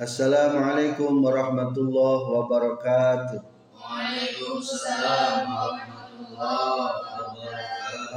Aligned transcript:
Assalamualaikum 0.00 1.20
warahmatullahi 1.20 2.24
wabarakatuh. 2.32 3.36
Waalaikumsalam 3.76 5.44
warahmatullahi 5.44 6.40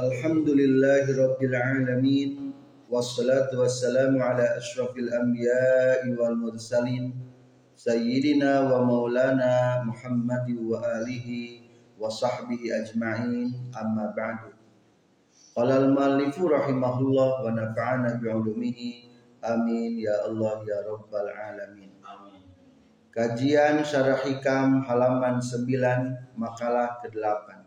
Alamin 1.44 2.56
wassalatu 2.88 3.60
wassalamu 3.60 4.16
ala 4.16 4.56
asyrafil 4.56 5.12
anbiya'i 5.12 6.08
wal 6.16 6.32
mursalin 6.32 7.12
sayyidina 7.76 8.64
wa 8.64 8.80
maulana 8.80 9.84
Muhammad 9.84 10.48
wa 10.56 10.80
alihi 10.80 11.68
wa 12.00 12.08
sahbihi 12.08 12.80
ajma'in 12.80 13.52
amma 13.76 14.08
ba'du. 14.16 14.56
Qala 15.52 15.84
al-muallifu 15.84 16.48
rahimahullah 16.48 17.44
wa 17.44 17.52
nafa'ana 17.52 18.16
bi'ulumihi 18.16 19.13
amin 19.44 20.00
ya 20.00 20.24
Allah 20.24 20.64
ya 20.64 20.80
rabbal 20.88 21.28
alamin. 21.28 21.92
Amin. 22.00 22.40
Kajian 23.12 23.84
Syarah 23.84 24.24
Hikam 24.24 24.88
halaman 24.88 25.36
9 25.38 25.68
makalah 26.40 26.96
ke-8. 27.04 27.60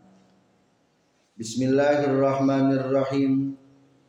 Bismillahirrahmanirrahim. 1.38 3.54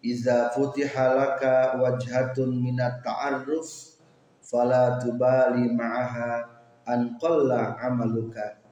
Iza 0.02 0.49
futiha 0.55 1.13
laka 1.13 1.77
wajhatun 1.77 2.58
minat 2.58 3.03
ta'arruf 3.03 3.99
fala 4.39 4.95
tubali 4.97 5.75
ma'aha 5.75 6.47
an 6.88 7.20
qalla 7.20 7.75
amaluka 7.77 8.63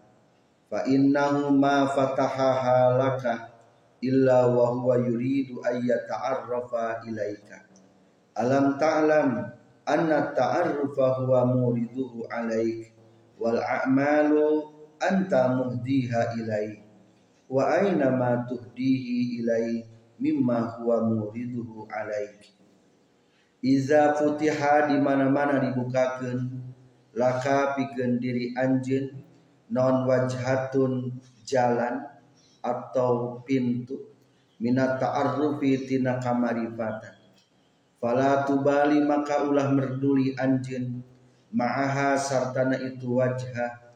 fa 0.71 0.87
innahu 0.87 1.51
ma 1.51 1.83
fatahaha 1.83 2.95
laka 2.95 3.51
illa 3.99 4.47
wa 4.47 4.71
huwa 4.71 4.95
yuridu 5.03 5.59
ay 5.67 5.83
yata'arrafa 5.83 7.03
ilaika 7.11 7.66
alam 8.37 8.77
ta'lam 8.77 9.49
anna 9.81 10.29
ta'arrufa 10.37 11.25
huwa 11.25 11.49
muriduhu 11.49 12.29
alaik 12.29 12.93
wal 13.41 13.57
a'malu 13.57 14.69
anta 15.01 15.57
muhdiha 15.57 16.37
ilaik 16.37 16.85
wa 17.49 17.65
aina 17.81 18.13
ma 18.13 18.45
tuhdihi 18.45 19.41
ilaik 19.41 19.89
mimma 20.21 20.77
huwa 20.77 21.01
muriduhu 21.09 21.89
alaik. 21.89 22.53
Iza 23.57 24.13
futiha 24.13 24.85
di 24.93 25.01
mana-mana 25.01 25.57
dibukakeun 25.57 26.61
laka 27.17 27.73
pikeun 27.73 28.21
diri 28.21 28.53
anjeun 28.53 29.17
non 29.73 30.05
wajhatun 30.05 31.17
jalan 31.41 32.05
atau 32.61 33.41
pintu 33.41 34.13
minat 34.61 35.01
ta'arrufi 35.01 35.89
tina 35.89 36.21
kamarifatan 36.21 37.16
fala 37.97 38.45
tubali 38.45 39.01
maka 39.01 39.45
ulah 39.45 39.73
merduli 39.73 40.37
anjeun 40.37 41.01
ma'aha 41.53 42.17
sartana 42.17 42.77
itu 42.77 43.17
wajha. 43.17 43.89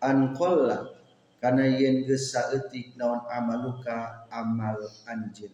An 0.00 0.36
qalla 0.36 0.92
kana 1.40 1.64
yen 1.64 2.04
geus 2.04 2.36
saeutik 2.36 2.94
naon 3.00 3.24
amaluka 3.26 4.28
amal 4.28 4.76
anjeun 5.08 5.52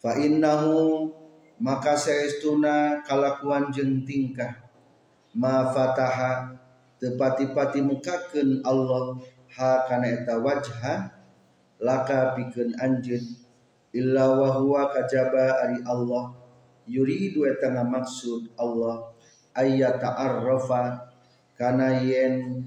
fa 0.00 0.16
innahu 0.20 1.08
maka 1.60 1.92
saestuna 1.96 3.04
kalakuan 3.04 3.68
jeung 3.72 4.02
tingkah. 4.08 4.64
Ma 5.34 5.66
fataha 5.74 6.54
tepati-pati 7.02 7.82
mukakeun 7.82 8.62
Allah 8.62 9.18
ha 9.58 9.82
kana 9.82 10.06
eta 10.06 10.38
wajha 10.38 11.10
laka 11.82 12.38
pikeun 12.38 12.70
anjeun 12.78 13.43
illa 13.94 14.34
wa 14.34 14.58
huwa 14.58 14.90
kajaba 14.90 15.62
ari 15.62 15.78
Allah. 15.86 16.34
Yuridu 16.84 17.46
eta 17.46 17.70
ngamaksud 17.70 18.58
Allah. 18.58 19.14
Ayya 19.54 19.94
ta'arrafa 19.96 21.14
kana 21.54 22.02
yen 22.02 22.66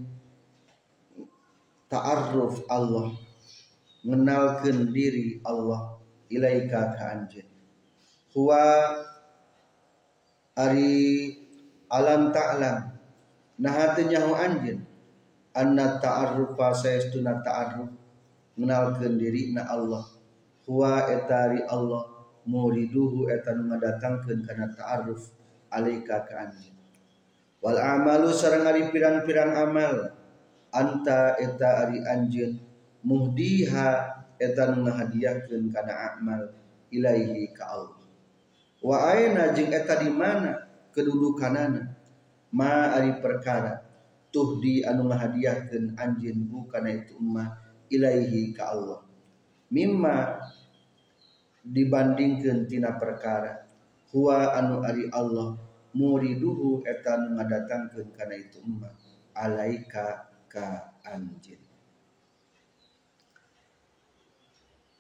ta'arruf 1.92 2.64
Allah. 2.72 3.12
Mengenalkeun 4.08 4.96
diri 4.96 5.44
Allah. 5.44 6.00
Ilaika 6.32 6.96
ka 6.96 7.04
anjeun 7.14 7.48
huwa 8.36 8.64
ari 10.56 11.32
alam 11.92 12.32
ta'lam. 12.32 12.96
Nah 13.60 13.78
teu 13.96 14.08
nyaho 14.08 14.32
anjeun 14.36 14.80
anna 15.52 16.00
ta'arrufa 16.00 16.72
saestuna 16.72 17.44
ta'arruf. 17.44 17.92
Mengenalkeun 18.56 19.20
diri 19.20 19.52
na 19.52 19.68
Allah 19.68 20.17
huwa 20.68 21.08
etari 21.08 21.64
Allah. 21.66 22.18
Muriduhu 22.48 23.28
eta 23.28 23.52
nu 23.60 23.68
ngadatangkeun 23.68 24.48
kana 24.48 24.72
ta'arruf 24.72 25.36
alaika 25.68 26.24
ka 26.24 26.48
anjeun 26.48 26.80
wal 27.60 27.76
amalu 27.76 28.32
sareng 28.32 28.64
ari 28.64 28.88
pirang-pirang 28.88 29.52
amal. 29.52 30.16
Anta 30.72 31.36
eta 31.36 31.84
ari 31.84 32.00
anjeun. 32.08 32.64
Muhdiha 33.04 33.90
eta 34.40 34.72
nu 34.72 34.88
ngahadiahkeun 34.88 35.68
kana 35.76 36.16
amal 36.16 36.56
ilaihi 36.88 37.52
ka 37.52 37.68
Allah. 37.68 38.08
Wa 38.80 39.12
aina 39.12 39.52
jeung 39.52 39.76
eta 39.76 40.00
di 40.00 40.08
mana 40.08 40.72
kedudukanana? 40.96 42.00
Ma 42.56 42.96
ari 42.96 43.12
perkara. 43.20 43.84
Tuhdi 44.32 44.88
anu 44.88 45.12
ngahadiahkeun 45.12 46.00
anjeun 46.00 46.48
bukana 46.48 46.96
itu 46.96 47.20
emmah 47.20 47.60
ilaihi 47.92 48.56
ka 48.56 48.72
Allah 48.72 49.07
mimma 49.72 50.44
dibandingkeun 51.64 52.68
tina 52.68 52.96
perkara. 52.96 53.68
Huwa 54.12 54.56
anu 54.56 54.82
ari 54.88 55.12
Allah 55.12 55.60
muriduhu 55.98 56.86
eta 56.86 57.18
anu 57.18 57.36
ngadatangkeun 57.36 58.14
kana 58.16 58.36
itu 58.38 58.62
emmah 58.64 58.94
alaika 59.38 60.30
ka 60.46 60.94
anjeun 61.06 61.62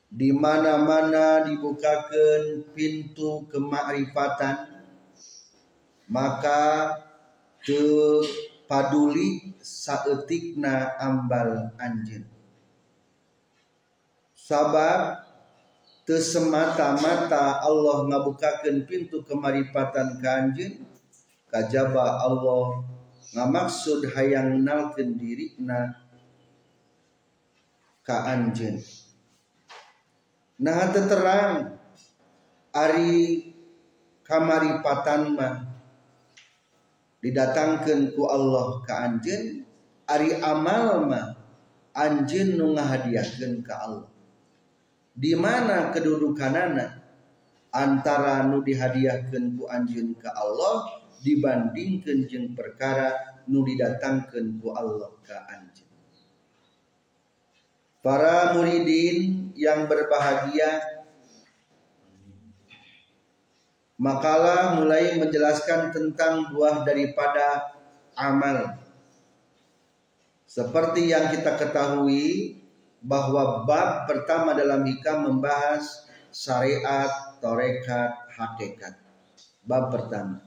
di 0.07 0.29
mana-mana 0.31 1.43
dibukakan 1.45 2.71
pintu 2.71 3.45
kemakrifatan 3.51 4.87
maka 6.07 6.95
te 7.61 7.83
paduli 8.65 9.53
saeutikna 9.59 10.95
ambal 10.95 11.75
anjeun 11.75 12.36
sabab 14.47 15.27
teu 16.07 16.23
semata-mata 16.23 17.59
Allah 17.59 18.07
ngabukakeun 18.07 18.87
pintu 18.87 19.19
kemaripatan 19.27 20.23
ka 20.23 20.29
anjeun 20.39 20.87
kajaba 21.51 22.23
Allah 22.23 22.87
ngamaksud 23.35 24.07
hayang 24.15 24.63
nalkeun 24.63 25.19
dirina 25.19 25.91
ka 28.07 28.23
anjeun 28.23 28.79
Nah 30.57 30.89
terang 30.95 31.77
ari 32.71 33.51
kamaripatan 34.23 35.35
mah 35.35 35.69
didatangkan 37.19 38.15
ku 38.15 38.23
Allah 38.31 38.79
ka 38.87 39.11
anjeun 39.11 39.67
ari 40.07 40.39
amal 40.39 41.03
mah 41.03 41.35
anjeun 41.91 42.55
nu 42.55 42.79
ngahadiahkeun 42.79 43.59
ka 43.59 43.75
Allah 43.83 44.16
di 45.17 45.33
mana 45.33 45.89
kedudukanana 45.89 47.01
antara 47.73 48.45
nu 48.45 48.61
dihadiahkeun 48.61 49.57
ku 49.57 49.65
anjeun 49.65 50.13
ka 50.13 50.29
Allah 50.29 51.01
dibandingkeun 51.25 52.29
jeung 52.29 52.53
perkara 52.53 53.41
nu 53.49 53.65
didatangkeun 53.65 54.61
ku 54.61 54.69
Allah 54.77 55.09
ka 55.25 55.49
anjeun. 55.49 55.89
Para 58.05 58.53
muridin 58.53 59.51
yang 59.57 59.89
berbahagia. 59.89 60.95
Makalah 63.97 64.77
mulai 64.77 65.17
menjelaskan 65.17 65.89
tentang 65.89 66.53
buah 66.53 66.85
daripada 66.85 67.73
amal. 68.13 68.77
Seperti 70.45 71.09
yang 71.09 71.33
kita 71.33 71.57
ketahui 71.57 72.61
bahwa 73.07 73.63
bab 73.63 74.03
pertama 74.03 74.51
dalam 74.51 74.83
hikam 74.83 75.23
membahas 75.23 76.03
syariat, 76.27 77.39
torekat, 77.39 78.11
hakikat 78.35 78.99
Bab 79.63 79.87
pertama 79.95 80.43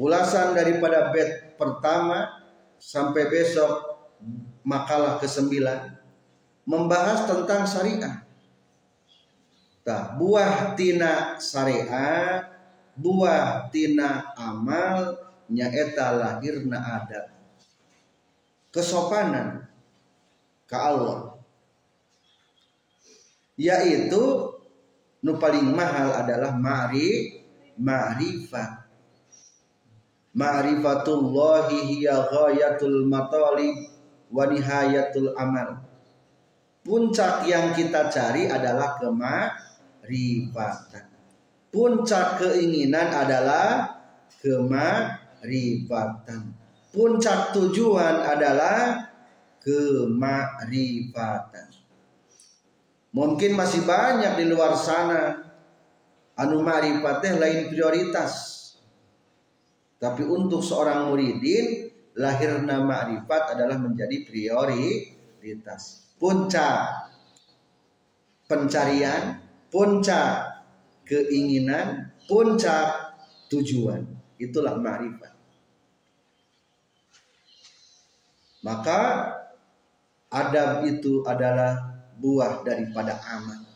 Ulasan 0.00 0.56
daripada 0.56 1.12
bed 1.12 1.60
pertama 1.60 2.32
sampai 2.80 3.28
besok 3.28 4.00
makalah 4.64 5.20
ke-9 5.20 5.60
membahas 6.64 7.28
tentang 7.28 7.68
syariat. 7.68 8.24
Tah, 9.84 10.16
buah 10.16 10.72
tina 10.72 11.36
syariat, 11.36 12.48
buah 12.96 13.68
tina 13.68 14.32
amal 14.40 15.20
nyaeta 15.52 16.16
lahirna 16.16 16.80
adat. 16.80 17.32
Kesopanan 18.72 19.69
ke 20.70 20.78
Allah. 20.78 21.34
Yaitu 23.58 24.22
nu 25.26 25.34
paling 25.36 25.74
mahal 25.74 26.14
adalah 26.14 26.54
ma'ri 26.54 27.42
ma'rifat 27.74 28.86
ma'rifatullahi 30.30 31.90
hiya 31.90 32.30
ghayatul 32.30 33.10
matalib 33.10 33.74
wa 34.30 34.46
nihayatul 34.46 35.34
amal. 35.34 35.90
Puncak 36.80 37.44
yang 37.44 37.76
kita 37.76 38.08
cari 38.08 38.48
adalah 38.48 38.96
kemarifatan. 38.96 41.04
Puncak 41.70 42.40
keinginan 42.40 43.12
adalah 43.12 44.00
kemarifatan. 44.40 46.56
Puncak 46.90 47.54
tujuan 47.54 48.26
adalah 48.26 49.09
kemarifatan 49.60 51.68
mungkin 53.12 53.52
masih 53.54 53.84
banyak 53.84 54.36
di 54.40 54.44
luar 54.48 54.76
sana 54.76 55.52
anu 56.34 56.62
marifatnya 56.64 57.36
lain 57.36 57.68
prioritas 57.68 58.60
tapi 60.00 60.24
untuk 60.24 60.64
seorang 60.64 61.12
muridin 61.12 61.92
lahirna 62.16 62.80
ma'rifat 62.80 63.54
adalah 63.54 63.76
menjadi 63.76 64.24
prioritas. 64.24 66.08
Puncak 66.16 67.12
pencarian, 68.48 69.44
puncak 69.68 70.64
keinginan, 71.04 72.16
puncak 72.24 73.12
tujuan. 73.52 74.08
Itulah 74.40 74.80
ma'rifat. 74.80 75.36
Maka 78.60 79.00
adab 80.30 80.86
itu 80.86 81.26
adalah 81.26 81.98
buah 82.16 82.62
daripada 82.62 83.18
amal. 83.26 83.66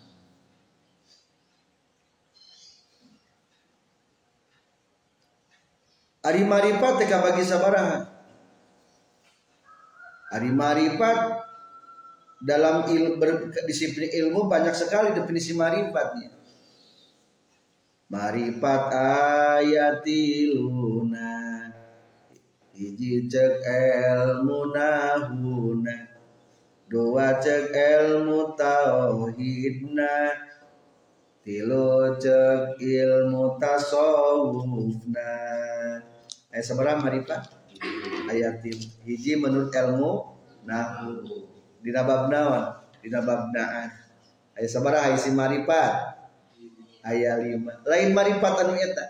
Ari 6.24 6.40
maripat 6.48 7.04
teka 7.04 7.20
bagi 7.20 7.44
sabaraha. 7.44 8.08
Ari 10.32 10.48
maripat 10.56 11.44
dalam 12.40 12.88
il, 12.88 13.20
ber, 13.20 13.52
disiplin 13.68 14.08
ilmu 14.08 14.48
banyak 14.48 14.72
sekali 14.72 15.12
definisi 15.12 15.52
marifatnya. 15.52 16.32
Maripat 18.08 18.88
ayatiluna 19.60 21.28
hiji 22.72 23.28
cek 23.28 23.60
ilmu 23.60 24.72
nahuna 24.72 26.13
dua 26.94 27.42
cek 27.42 27.74
ilmu 27.74 28.54
tauhidna. 28.54 30.30
Tilu 31.42 32.14
cek 32.22 32.78
ilmu 32.78 33.58
tasawufna. 33.58 35.34
Ayat 36.54 36.62
seberapa 36.62 37.02
marifat 37.02 37.50
ayat 38.30 38.62
hiji 39.02 39.34
menurut 39.42 39.74
ilmu? 39.74 40.38
Nah 40.70 41.10
di 41.82 41.90
nabab 41.90 42.30
naon 42.30 42.78
di 43.02 43.10
nabab 43.10 43.50
naan 43.50 43.90
ayat 44.54 44.70
seberapa 44.70 45.02
ayat 45.02 45.18
si 45.18 45.34
marifat 45.34 46.14
ayat 47.02 47.42
lima. 47.42 47.74
Lain 47.90 48.14
marifat 48.14 48.54
anu 48.62 48.78
eta 48.78 49.04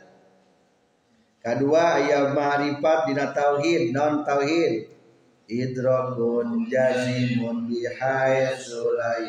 kedua 1.45 2.01
ayat 2.01 2.33
marifat 2.33 3.13
dina 3.13 3.29
tauhid 3.37 3.93
non 3.93 4.25
tauhid 4.25 4.94
idrakun 5.49 6.69
jazimun 6.69 7.69
bihaitsu 7.69 8.97
la 8.97 9.21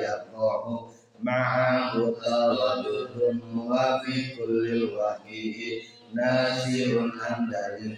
ma'ahu 1.19 2.15
taradudun 2.19 3.39
muwafiqul 3.51 4.51
lil 4.67 4.95
wahyi 4.95 5.83
nasirun 6.11 7.11
andalin 7.15 7.95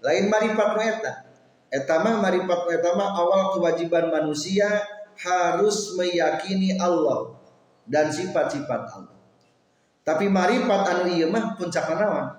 lain 0.00 0.24
marifat 0.32 0.70
eta. 0.80 1.12
Eta 1.68 2.00
mah 2.00 2.24
marifat 2.24 2.64
mah 2.96 3.10
awal 3.12 3.52
kewajiban 3.52 4.08
manusia 4.08 4.80
harus 5.20 5.92
meyakini 6.00 6.80
Allah 6.80 7.36
dan 7.84 8.08
sifat-sifat 8.08 8.82
Allah. 8.88 9.18
Tapi 10.00 10.32
marifat 10.32 10.82
anu 10.88 11.12
ieu 11.12 11.28
mah 11.28 11.52
puncak 11.60 11.92
naon 11.92 12.32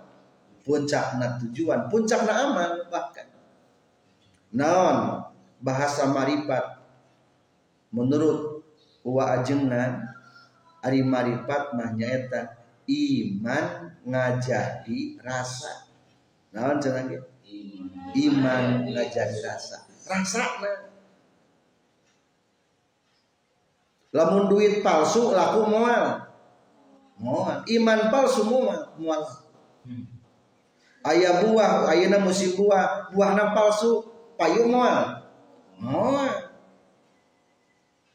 puncakna 0.65 1.37
tujuan 1.37 1.87
puncakna 1.87 2.49
amal 2.49 2.71
bahkan 2.89 3.25
naon 4.53 5.25
bahasa 5.59 6.07
marifat 6.09 6.79
menurut 7.93 8.63
wa 9.03 9.23
ajengna 9.39 10.09
ari 10.79 11.03
marifat 11.03 11.75
mah 11.75 11.91
nyaeta 11.93 12.59
iman 12.89 13.65
ngajadi 14.07 15.19
rasa. 15.21 15.89
Naon 16.49 16.81
cenah 16.81 17.05
iman 18.17 18.63
ngajadi 18.89 19.37
rasa. 19.45 19.85
Rasa 20.09 20.43
na 20.63 20.71
lamun 24.09 24.49
duit 24.49 24.81
palsu 24.81 25.37
laku 25.37 25.69
moal 25.69 26.25
moal 27.21 27.61
iman 27.61 27.99
palsu 28.09 28.41
moal 28.41 28.89
moal 28.97 29.21
ayah 31.05 31.45
buah 31.45 31.85
ayana 31.93 32.17
musim 32.17 32.57
buah. 32.57 33.13
Buahna 33.13 33.53
palsu 33.53 34.08
payu 34.39 34.71
moal 34.71 35.27
moal 35.75 36.31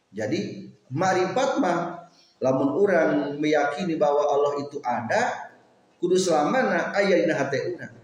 jadi 0.08 0.72
marifat 0.88 1.60
mah 1.60 2.08
lamun 2.40 2.72
orang 2.80 3.36
meyakini 3.36 4.00
bahwa 4.00 4.24
Allah 4.24 4.52
itu 4.64 4.80
ada 4.80 5.52
kudu 6.00 6.16
selamana 6.16 6.96
ayah 6.96 7.20
dina 7.20 7.36
hati 7.36 7.76
urang 7.76 7.94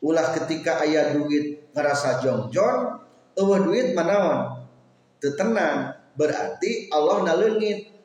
ulah 0.00 0.26
ketika 0.40 0.80
ayah 0.88 1.12
duit 1.12 1.68
ngerasa 1.76 2.24
jongjon 2.24 3.04
eueuh 3.36 3.60
duit 3.68 3.92
manaon 3.92 4.64
teu 5.20 5.36
tenang 5.36 5.98
berarti 6.16 6.88
Allah 6.88 7.28
naleungit 7.28 7.98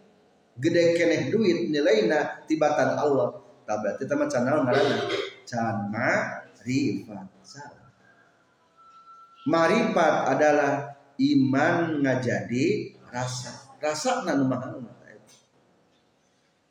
gede 0.57 0.93
keneh 0.93 1.33
duit 1.33 1.73
nilainya 1.73 2.45
tibatan 2.45 2.93
Allah. 2.97 3.41
Tak 3.63 3.79
berarti 3.79 4.03
teman 4.05 4.27
can 4.27 4.43
naon 4.43 4.67
ngaranna? 4.67 4.97
Can 5.47 5.77
marifat. 5.89 7.25
Salah 7.41 7.82
marifat 9.47 10.37
adalah 10.37 10.95
iman 11.19 12.03
ngajadi 12.03 12.95
rasa. 13.11 13.51
Rasa 13.83 14.23
nu 14.23 14.47
mahal 14.47 14.93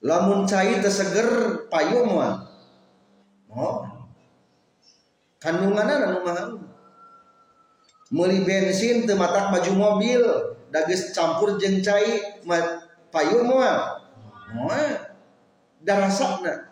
lamun 0.03 0.45
cai 0.45 0.83
terseger 0.83 1.63
payung 1.71 2.19
mah 2.19 2.43
oh 3.55 3.87
kandungannya 5.39 6.11
anu 6.11 6.19
mahal 6.26 6.47
meuli 8.11 8.43
bensin 8.43 9.07
teu 9.07 9.14
matak 9.14 9.55
maju 9.55 9.73
mobil 9.79 10.23
dagis 10.75 11.14
campur 11.14 11.55
jeung 11.55 11.79
cai 11.87 12.19
payung 13.14 13.47
mah 13.47 14.02
moal 14.50 14.91
darasakna 15.79 16.67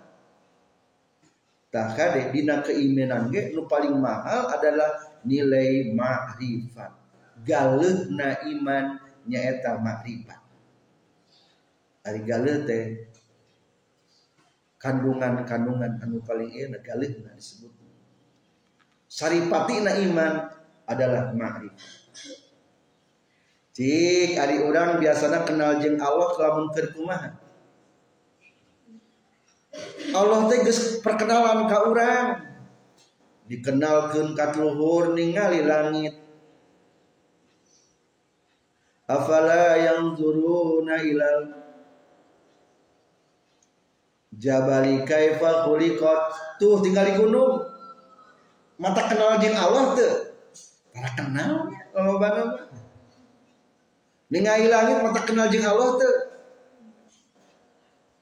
tah 1.71 1.87
kade 1.95 2.35
dina 2.35 2.67
keimanan 2.67 3.31
ge 3.31 3.55
nu 3.55 3.71
paling 3.71 3.95
mahal 3.95 4.51
adalah 4.51 5.10
nilai 5.25 5.93
makrifat 5.93 6.93
galeugna 7.45 8.41
iman 8.51 9.01
nyaeta 9.25 9.81
makrifat 9.81 10.41
ari 12.05 12.21
galeuh 12.25 12.65
teh 12.65 13.11
kandungan-kandungan 14.81 16.01
anu 16.01 16.25
paling 16.25 16.49
enak 16.49 16.81
galih 16.81 17.21
nah 17.21 17.37
disebut 17.37 17.73
saripati 19.11 19.85
na 19.85 19.93
iman 20.09 20.33
adalah 20.89 21.35
ma'rifat 21.37 22.01
Cik, 23.71 24.35
ari 24.35 24.61
orang 24.67 24.99
biasanya 24.99 25.47
kenal 25.47 25.79
jeng 25.79 25.97
Allah 26.03 26.35
kelamun 26.35 26.75
keur 26.75 26.91
kumaha. 26.91 27.33
Allah 30.11 30.41
teh 30.51 30.61
perkenalan 31.01 31.71
ka 31.71 31.79
urang. 31.87 32.50
Dikenalkeun 33.51 34.39
ka 34.39 34.55
luhur 34.55 35.11
ningali 35.11 35.67
langit. 35.67 36.15
Afala 39.11 39.75
yang 39.75 40.15
turuna 40.15 41.03
ilal 41.03 41.59
Jabali 44.31 45.03
kaifa 45.03 45.67
khuliqat. 45.67 46.21
Tuh 46.63 46.79
tinggal 46.79 47.11
di 47.11 47.19
gunung. 47.19 47.67
Mata 48.79 49.11
kenal 49.11 49.43
jeung 49.43 49.59
Allah 49.59 49.99
tuh. 49.99 50.15
Para 50.95 51.11
kenal 51.19 51.75
kalau 51.91 52.23
banget. 52.23 52.71
Ningali 54.31 54.71
langit 54.71 55.03
mata 55.03 55.27
kenal 55.27 55.51
jeung 55.51 55.67
Allah 55.67 55.99
tuh. 55.99 56.17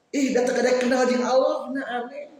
Ih, 0.09 0.33
datang 0.33 0.57
kada 0.57 0.81
kenal 0.81 1.05
jeung 1.05 1.21
Allah 1.21 1.69
na 1.69 1.81
aneh. 1.85 2.38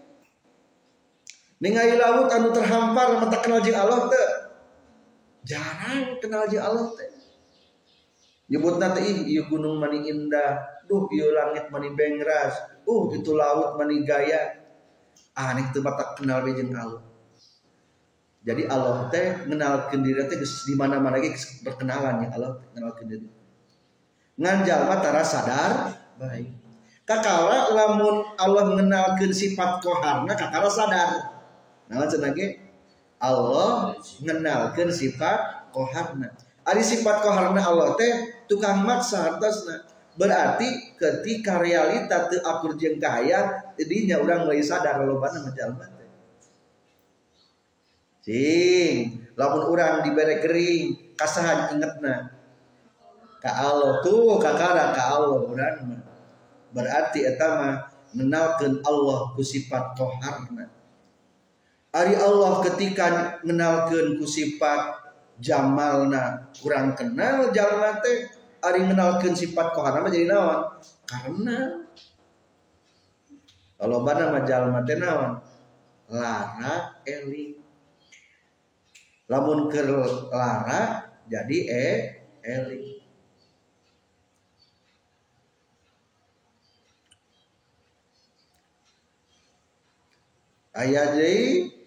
Ningali 1.60 2.00
laut 2.00 2.32
anu 2.32 2.56
terhampar 2.56 3.20
mata 3.20 3.38
kenal 3.44 3.60
jeung 3.60 3.76
Allah 3.76 4.08
tuh. 4.08 4.30
Jarang 5.44 6.20
kenal 6.24 6.48
jeung 6.48 6.64
Allah 6.64 6.88
tuh. 6.96 7.12
Nyebut 8.50 8.82
nanti 8.82 9.06
ih, 9.06 9.18
iya 9.30 9.42
gunung 9.46 9.78
mani 9.78 10.10
indah, 10.10 10.58
duh 10.90 11.06
iya 11.14 11.30
langit 11.30 11.70
mani 11.70 11.94
bengras, 11.94 12.58
uh 12.82 13.14
itu 13.14 13.38
laut 13.38 13.78
mani 13.78 14.02
gaya. 14.02 14.66
Ah, 15.38 15.54
tuh 15.70 15.86
mata 15.86 16.18
kenal 16.18 16.42
bejeng 16.42 16.74
Allah. 16.74 17.10
jadi 18.40 18.72
Allah 18.72 19.12
teh 19.12 19.46
mengenalkan 19.46 20.00
diri 20.00 20.24
teh 20.26 20.40
di 20.40 20.74
mana 20.74 20.98
mana 20.98 21.20
lagi 21.20 21.36
berkenalan 21.62 22.24
ya 22.24 22.28
Allah 22.40 22.52
mengenalkan 22.72 23.06
diri 23.06 23.28
ngan 24.40 24.58
jalma 24.64 24.96
tara 25.04 25.24
sadar 25.24 25.72
baik 26.16 26.48
kakara 27.04 27.70
lamun 27.76 28.24
Allah 28.40 28.64
mengenalkan 28.72 29.30
sifat 29.36 29.84
koharna 29.84 30.32
kakara 30.40 30.72
sadar 30.72 31.39
nah 31.90 32.06
cenah 32.06 32.32
Allah 33.20 33.98
mengenalkan 34.24 34.88
sifat 34.94 35.70
koharna 35.76 36.32
Ari 36.70 36.86
sifat 36.86 37.26
koharna 37.26 37.58
Allah 37.66 37.98
teh 37.98 38.46
tukang 38.46 38.86
maksa 38.86 39.26
hartasna 39.26 39.90
berarti 40.14 40.94
ketika 41.00 41.58
realita 41.58 42.30
teu 42.30 42.44
akur 42.46 42.78
jeung 42.78 43.02
kahayang 43.02 43.74
jadinya 43.74 44.22
urang 44.22 44.46
mulai 44.46 44.62
sadar 44.62 45.02
lolobana 45.02 45.50
mah 45.50 45.54
jalma 45.58 45.86
teh. 45.98 46.10
Cing 48.22 48.96
lamun 49.34 49.66
urang 49.66 50.06
dibere 50.06 50.38
kering 50.44 51.16
kasahan 51.18 51.74
ingetna. 51.74 52.38
Ka 53.42 53.50
Allah 53.50 54.04
tuh 54.06 54.38
kakara 54.38 54.94
ka 54.94 55.04
Allah 55.18 55.42
urang 55.42 56.06
berarti 56.70 57.26
eta 57.26 57.48
mah 57.58 57.76
mengenalkeun 58.14 58.86
Allah 58.86 59.34
ku 59.34 59.42
sifat 59.42 59.98
koharna 59.98 60.70
Ari 61.90 62.14
Allah 62.14 62.62
ketika 62.70 63.06
mengenalkeun 63.42 64.22
ku 64.22 64.26
sifat 64.30 65.02
jamalna 65.42 66.54
kurang 66.62 66.94
kenal 66.94 67.50
jalma 67.50 67.98
teh 67.98 68.30
ari 68.62 68.86
mengenalkeun 68.86 69.34
sifat 69.34 69.74
kohana 69.74 70.06
mah 70.06 70.14
jadi 70.14 70.30
naon? 70.30 70.70
Karena 71.10 71.58
kalau 73.82 74.06
bana 74.06 74.30
mah 74.30 74.46
jalma 74.46 74.86
teh 74.86 75.02
naon? 75.02 75.42
Lara 76.14 76.94
eli. 77.10 77.58
Lamun 79.26 79.74
keur 79.74 79.90
lara 80.30 81.10
jadi 81.26 81.58
e 81.74 81.90
eli. 82.46 83.02
Ayah 90.78 91.18
jadi 91.18 91.79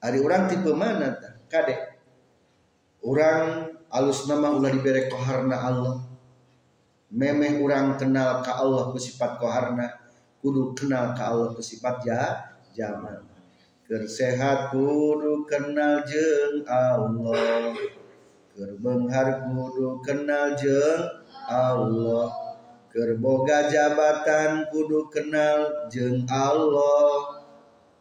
hari 0.00 0.18
orang 0.24 0.48
tipe 0.48 0.72
mana 0.72 1.12
tak 1.20 1.44
kadek 1.52 1.80
orang 3.04 3.68
alus 3.92 4.28
nama 4.30 4.54
ulah 4.54 4.70
diberi 4.72 5.10
koharna 5.10 5.56
Allah. 5.56 5.96
Memeh 7.10 7.58
orang 7.58 7.98
kenal 7.98 8.38
ke 8.38 8.54
Allah 8.54 8.94
ku 8.94 8.98
sifat 8.98 9.42
koharna 9.42 9.90
kudu 10.38 10.78
kenal 10.78 11.10
ke 11.10 11.22
Allah 11.26 11.50
ku 11.50 11.58
sifat 11.58 12.06
ya 12.06 12.22
zaman 12.70 13.18
kersehat 13.90 14.70
kudu 14.70 15.42
kenal 15.50 16.06
jeng 16.06 16.62
Allah. 16.70 17.74
Kerbenghar 18.54 19.42
kudu 19.50 19.98
kenal 20.06 20.54
jeng 20.54 21.02
Allah. 21.50 22.30
Kerboga 22.94 23.66
jabatan 23.66 24.70
kudu 24.70 25.10
kenal 25.10 25.90
jeng 25.90 26.22
Allah 26.30 27.39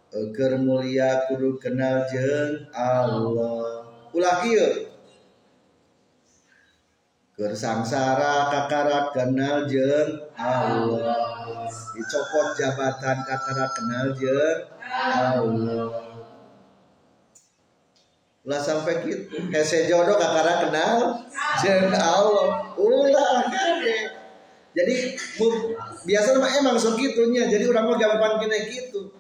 Eker 0.10 0.58
mulia 0.58 1.30
kudu 1.30 1.62
kenal 1.62 2.02
jeng 2.10 2.66
Allah. 2.74 3.86
Ulah 4.10 4.42
kieu 4.42 4.90
Kersangsara 7.38 8.50
kakara 8.50 9.14
kenal 9.14 9.70
jeng 9.70 10.18
Allah. 10.34 11.14
Dicopot 11.94 12.58
jabatan 12.58 13.22
kakara 13.22 13.70
kenal 13.70 14.10
jeng 14.18 14.66
Allah. 14.82 15.94
Lah 18.50 18.62
sampai 18.66 19.06
gitu 19.06 19.30
hese 19.54 19.86
jodoh 19.86 20.18
kakara 20.18 20.66
kenal 20.66 21.22
jeng 21.62 21.94
Allah. 21.94 22.74
Ulah 22.82 23.46
kade 23.46 24.20
jadi 24.74 24.94
biasa 26.06 26.38
mah 26.38 26.52
emang 26.62 26.78
segitunya 26.78 27.50
jadi 27.50 27.66
orang 27.70 27.86
mau 27.90 27.98
gampang 27.98 28.38
kena 28.42 28.58
gitu 28.70 29.19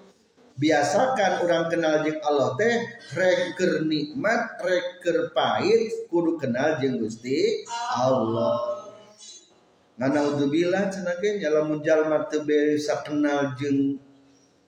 biasakan 0.59 1.47
orang 1.47 1.71
kenal 1.71 2.03
jeng 2.03 2.19
Allah 2.27 2.59
teh 2.59 2.75
reker 3.15 3.87
nikmat 3.87 4.59
reker 4.59 5.31
pahit 5.31 6.11
kudu 6.11 6.35
kenal 6.35 6.75
jeng 6.83 6.99
Gusti 6.99 7.63
Allah. 7.95 8.91
Ngana 9.95 10.35
udzubillah 10.35 10.91
cenah 10.91 11.19
lamun 11.51 11.79
jalma 11.79 12.27
teu 12.27 12.43
bisa 12.43 12.99
kenal 13.07 13.55
jeng 13.55 13.99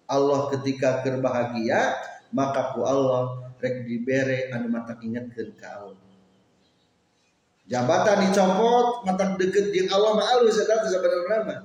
Allah 0.08 0.48
ketika 0.56 1.04
berbahagia 1.04 1.96
maka 2.32 2.72
ku 2.72 2.88
Allah 2.88 3.52
rek 3.60 3.84
dibere 3.84 4.52
anu 4.56 4.72
mata 4.72 4.96
ingatkeun 5.00 5.56
ka 5.60 5.68
Allah. 5.76 6.00
Jabatan 7.68 8.32
dicopot 8.32 9.08
mata 9.08 9.36
deket 9.36 9.76
jeung 9.76 9.92
Allah 9.92 10.12
mah 10.20 10.28
alus 10.40 10.60
eta 10.60 10.88
sebenarnya 10.88 11.64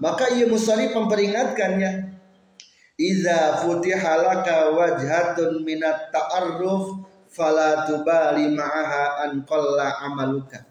maka 0.00 0.32
ia 0.34 0.48
musali 0.48 0.90
memperingatkannya 0.90 2.19
Iza 3.00 3.64
futihalaka 3.64 4.76
wajhatun 4.76 5.64
minat 5.64 6.12
ta'arruf 6.12 7.00
fala 7.32 7.88
tubali 7.88 8.52
ma'aha 8.52 9.24
an 9.24 9.40
amaluka. 10.04 10.68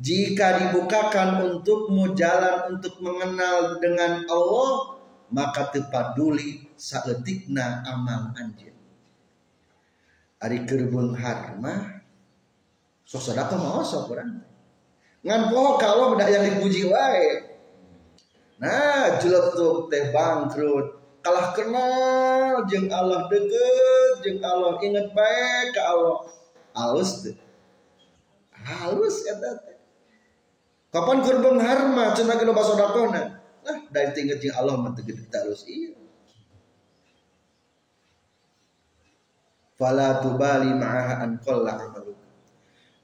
Jika 0.00 0.56
dibukakan 0.56 1.44
untukmu 1.44 2.16
jalan 2.16 2.72
untuk 2.72 2.96
mengenal 3.04 3.76
dengan 3.76 4.24
Allah, 4.24 4.96
maka 5.28 5.68
tepaduli 5.68 6.72
saetikna 6.80 7.84
amal 7.84 8.32
anjir. 8.38 8.72
Ari 10.40 10.64
kerbun 10.64 11.12
harma, 11.18 12.00
sok 13.04 13.20
sedekah 13.20 13.58
mau 13.58 13.84
sok. 13.84 14.16
Ngan 15.26 15.50
poho 15.50 15.76
kalau 15.82 16.14
udah 16.14 16.30
yang 16.30 16.46
dipuji 16.46 16.86
wae. 16.86 17.58
Nah, 18.62 19.18
tuh 19.18 19.90
teh 19.90 20.14
bangkrut, 20.14 20.98
kalah 21.28 21.52
kenal 21.52 22.64
jeng 22.64 22.88
Allah 22.88 23.28
deket 23.28 24.24
jeng 24.24 24.40
Allah 24.40 24.80
inget 24.80 25.12
baik 25.12 25.76
ke 25.76 25.80
Allah. 25.84 26.24
Halus 26.72 27.20
tuh 27.20 27.36
halus 28.64 29.28
ya 29.28 29.36
teh. 29.36 29.76
Kapan 30.88 31.20
kurban 31.20 31.60
harma 31.60 32.16
cina 32.16 32.40
kena 32.40 32.56
bahasa 32.56 32.80
dakona 32.80 33.44
lah 33.60 33.76
dari 33.92 34.16
tinggal 34.16 34.40
jeng 34.40 34.56
Allah 34.56 34.80
mah 34.80 34.96
tegede 34.96 35.28
halus 35.28 35.68
iya. 35.68 35.92
Fala 39.76 40.24
tubali 40.24 40.72
ma'aha 40.72 41.28
an 41.28 41.36
qalla 41.44 41.76
amalu. 41.76 42.16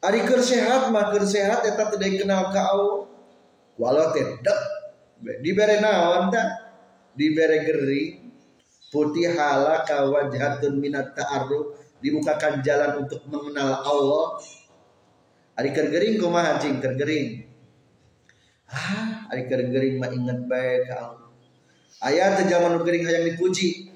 Ari 0.01 0.25
keur 0.25 0.41
sehat 0.41 0.89
mah 0.89 1.13
keur 1.13 1.29
sehat 1.29 1.61
eta 1.69 1.93
teu 1.93 2.01
kenal 2.01 2.49
ka 2.49 2.73
Allah. 2.73 3.05
Walau 3.77 4.17
teh 4.17 4.41
dibere 5.45 5.85
naon 5.85 6.33
tah 6.33 6.64
dibere 7.15 7.63
gering 7.67 8.25
putih 8.95 9.35
halaka 9.35 10.07
wajhatun 10.07 10.79
minat 10.79 11.19
ta'arruf 11.19 11.75
dibukakan 11.99 12.63
jalan 12.63 13.03
untuk 13.03 13.25
mengenal 13.27 13.83
Allah. 13.83 14.39
Ari 15.59 15.71
keur 15.75 15.91
gering 15.91 16.21
kumaha 16.21 16.61
cing? 16.63 16.79
Keur 16.79 16.95
gering. 16.95 17.49
Ah 18.71 19.27
ari 19.31 19.51
keur 19.51 19.67
gering 19.67 19.99
mah 19.99 20.11
inget 20.15 20.47
bae 20.47 20.87
ka 20.87 20.95
Allah. 21.11 21.31
Aya 22.05 22.37
teh 22.39 22.47
zaman 22.51 22.79
gering 22.85 23.03
hayang 23.07 23.27
dipuji. 23.35 23.91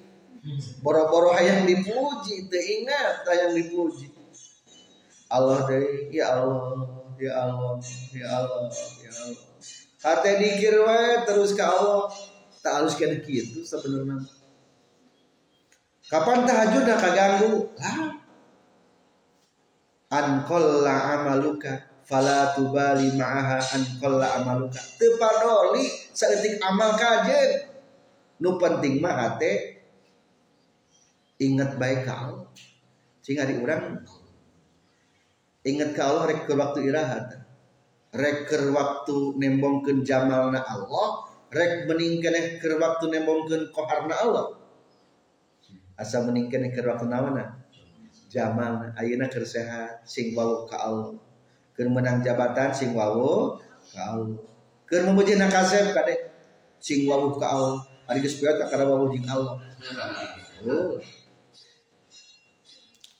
Boro-boro 0.81 1.35
hayang 1.35 1.67
dipuji 1.69 2.47
teu 2.49 2.63
ingat 2.63 3.27
hayang 3.27 3.53
dipuji. 3.59 4.09
Allah 5.29 5.61
deh 5.69 6.09
ya 6.09 6.41
Allah 6.41 6.89
ya 7.21 7.33
Allah 7.37 7.77
ya 8.17 8.27
Allah 8.33 8.71
ya 9.03 9.13
Allah. 9.13 9.45
Hati 9.99 10.31
dikir 10.41 10.79
wae 10.79 11.27
terus 11.27 11.53
ke 11.53 11.61
Allah 11.61 12.07
tak 12.69 12.85
harus 12.85 13.01
kayak 13.01 13.25
gitu 13.25 13.65
sebenarnya. 13.65 14.21
Kapan 16.05 16.45
tahajud 16.45 16.85
dah 16.85 16.99
kaganggu 17.01 17.53
ah 17.81 18.13
ankolla 20.13 21.17
amaluka 21.17 21.89
fala 22.05 22.53
tubali 22.53 23.17
ma'aha. 23.17 23.57
Ankolla 23.73 24.37
amaluka. 24.37 24.77
Tepadoli 25.01 25.89
seetik 26.13 26.61
amal 26.61 26.93
kajen 27.01 27.73
nu 28.45 28.61
penting 28.61 29.01
mah 29.01 29.17
hate 29.17 29.81
ingat 31.41 31.81
baik 31.81 32.05
kau 32.05 32.53
sehingga 33.25 33.49
di 33.49 33.57
orang 33.65 34.05
ingat 35.65 35.97
kau 35.97 36.29
rek 36.29 36.45
waktu 36.45 36.85
irahat. 36.85 37.49
Rek 38.13 38.49
waktu 38.73 39.17
nembongkeun 39.41 40.05
jamalna 40.05 40.65
Allah 40.65 41.27
rek 41.49 41.88
meningkene 41.88 42.61
ke 42.61 42.69
waktu 42.76 43.05
nembongkeun 43.09 43.73
koharna 43.73 44.14
Allah. 44.14 44.47
Asa 45.99 46.23
meningkene 46.23 46.71
ke 46.71 46.85
waktu 46.85 47.09
nawana 47.09 47.59
jamal 48.28 48.93
ayeuna 49.00 49.26
keur 49.33 49.49
sehat 49.49 50.05
sing 50.05 50.37
wawu 50.37 50.69
ka 50.69 50.76
Allah. 50.76 51.17
Keur 51.73 51.88
menang 51.88 52.21
jabatan 52.21 52.71
sing 52.71 52.93
wawu 52.93 53.57
ka 53.93 54.00
Allah. 54.14 54.37
Keur 54.85 55.09
nakasep 55.12 55.97
kade 55.97 56.14
sing 56.78 57.09
wawu 57.09 57.37
ka 57.40 57.47
Allah. 57.49 57.81
Ari 58.09 58.25
geus 58.25 58.40
piot 58.40 58.57
ka 58.61 58.76
wawu 58.76 59.12
jeung 59.12 59.28
Allah. 59.28 59.57
Oh. 60.69 61.00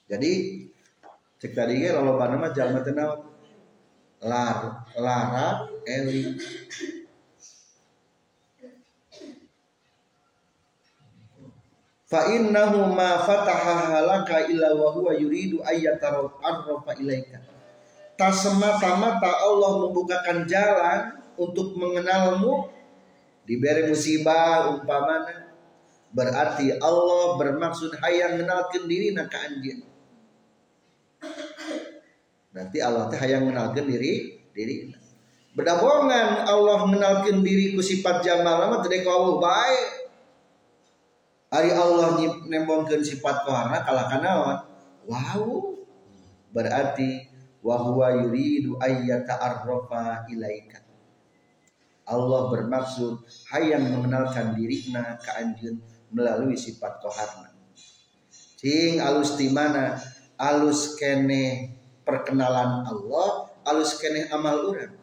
Jadi 0.09 0.65
cek 1.39 1.53
tadi 1.53 1.85
ge 1.85 1.93
loba 1.93 2.33
nama 2.33 2.51
jalma 2.51 2.81
teh 2.81 2.97
lar 4.25 4.59
lara 4.99 5.71
eli 5.87 6.35
fa 12.09 12.33
innahu 12.33 12.89
ma 12.97 13.21
fataha 13.21 14.01
halaka 14.01 14.49
illa 14.49 14.73
wa 14.73 14.89
huwa 14.97 15.13
yuridu 15.13 15.61
arrafa 15.61 16.93
ilaika. 16.97 17.45
Tak 18.19 18.35
semata-mata 18.35 19.31
Allah 19.47 19.87
membukakan 19.87 20.49
jalan 20.49 21.23
untuk 21.39 21.79
mengenalmu. 21.79 22.75
Diberi 23.49 23.89
musibah 23.89 24.77
umpamana. 24.77 25.49
Berarti 26.13 26.73
Allah 26.77 27.37
bermaksud 27.41 27.97
hayang 28.01 28.41
mengenalkan 28.41 28.85
diri 28.85 29.17
nak 29.17 29.33
anjing. 29.33 29.81
Berarti 32.53 32.79
Allah 32.85 33.09
teh 33.09 33.17
hayang 33.17 33.49
mengenalkan 33.49 33.89
diri 33.89 34.37
diri. 34.53 34.93
Berdabongan 35.57 36.45
Allah 36.45 36.85
mengenalkan 36.85 37.41
diri 37.41 37.73
ku 37.73 37.81
sifat 37.81 38.21
jamal 38.21 38.69
mah 38.69 38.85
teu 38.85 39.01
kau 39.01 39.41
baik 39.41 39.98
Ari 41.49 41.73
Allah 41.73 42.21
nembongkeun 42.45 43.01
sifat 43.01 43.49
kohana 43.49 43.81
kalah 43.81 44.13
kanaon? 44.13 44.59
Wow. 45.09 45.81
Berarti 46.53 47.25
wa 47.65 47.81
huwa 47.81 48.13
yuridu 48.21 48.77
ayyata'arrafa 48.77 50.29
ilaika. 50.29 50.85
Allah 52.05 52.53
bermaksud 52.53 53.25
hayang 53.49 53.89
mengenalkan 53.89 54.53
dirina 54.53 55.17
ka 55.17 55.41
anjeun 55.41 55.81
melalui 56.13 56.53
sifat 56.53 57.01
koharna. 57.01 57.49
Cing 58.61 59.01
alus 59.01 59.41
di 59.41 59.49
mana? 59.49 59.97
Alus 60.37 61.01
kene 61.01 61.73
perkenalan 62.05 62.85
Allah, 62.85 63.49
alus 63.65 63.97
kene 63.97 64.29
amal 64.29 64.69
urang. 64.69 65.01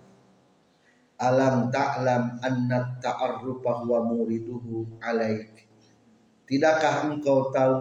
Alam 1.18 1.74
ta'lam 1.74 2.38
anna 2.38 3.02
ta'arrufa 3.02 3.82
huwa 3.82 4.06
muriduhu 4.06 5.02
alaik 5.02 5.65
Tidakkah 6.46 7.10
engkau 7.10 7.50
tahu 7.50 7.76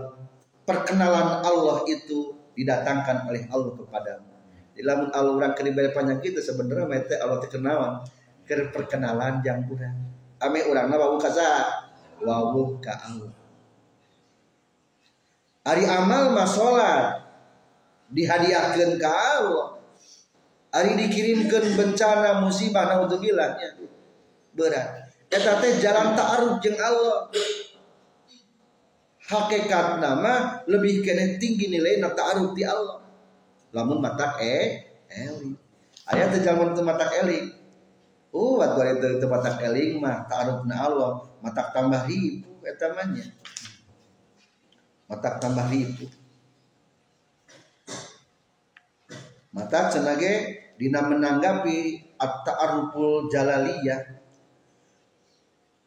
perkenalan 0.65 1.45
Allah 1.45 1.85
itu 1.85 2.33
didatangkan 2.57 3.29
oleh 3.29 3.45
Allah 3.53 3.73
kepadamu? 3.77 4.33
Di 4.75 4.83
lamun 4.83 5.13
Allah 5.13 5.33
orang 5.37 5.53
keribaya 5.53 5.93
panjang 5.93 6.19
kita 6.25 6.41
sebenarnya 6.41 6.89
mete 6.89 7.15
Allah 7.21 7.39
terkenalan 7.45 8.03
ke 8.49 8.73
perkenalan 8.73 9.45
yang 9.45 9.69
kurang. 9.69 9.95
Ame 10.41 10.65
orang 10.65 10.89
nama 10.89 11.13
wawu 11.13 11.21
wawu 12.25 12.81
ka 12.81 12.93
Allah. 13.05 13.33
Ari 15.65 15.85
amal 15.89 16.33
masolat 16.33 17.25
dihadiahkan 18.13 19.01
ke 19.01 19.09
Allah. 19.09 19.81
Ari 20.75 20.99
dikirimkan 21.07 21.79
bencana 21.79 22.43
musibah 22.43 22.89
naudzubillah 22.91 23.61
berat. 24.57 25.05
Eta 25.31 25.59
teh 25.63 25.79
jalan 25.83 26.15
ta'aruf 26.15 26.59
jeung 26.63 26.79
Allah 26.79 27.31
hakikat 29.25 30.01
nama 30.01 30.65
lebih 30.69 31.01
kena 31.01 31.41
tinggi 31.41 31.73
nilai 31.73 32.01
nak 32.01 32.17
ta'aruf 32.17 32.53
di 32.53 32.63
Allah. 32.65 33.01
Lamun 33.73 33.99
mata 33.99 34.37
e 34.39 34.85
eli. 35.09 35.57
Ayat 36.05 36.37
zaman 36.45 36.77
tu 36.77 36.85
mata 36.85 37.09
eli. 37.11 37.51
Uh 38.35 38.59
wat 38.59 38.75
gua 38.75 38.91
itu 38.91 39.27
mata 39.31 39.57
eling 39.63 40.03
mah 40.03 40.27
ta'aruf 40.27 40.67
na 40.67 40.77
Allah. 40.85 41.13
Mata 41.41 41.71
tambah 41.73 42.05
ribu 42.09 42.61
etamanya 42.65 43.29
mata 45.09 45.37
tambah 45.37 45.69
ribu. 45.69 46.09
Mata 49.55 49.87
cenage 49.87 50.59
dina 50.75 51.07
menanggapi 51.07 52.03
at-ta'aruful 52.19 53.31
jalaliyah 53.31 54.24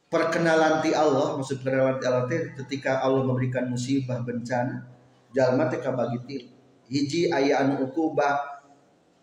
perkenalan 0.08 0.80
ti 0.80 0.96
Allah 0.96 1.36
maksud 1.36 1.63
perkenalan 1.63 2.00
ti 2.00 2.06
Allah 2.08 2.26
teh 2.32 2.56
ketika 2.63 3.04
Allah 3.04 3.28
memberikan 3.28 3.67
musibah 3.67 4.24
bencana 4.24 4.88
jalma 5.36 5.67
teh 5.67 5.84
kabagi 5.84 6.48
hiji 6.88 7.28
aya 7.32 7.63
anu 7.63 7.88
ukubah 7.91 8.63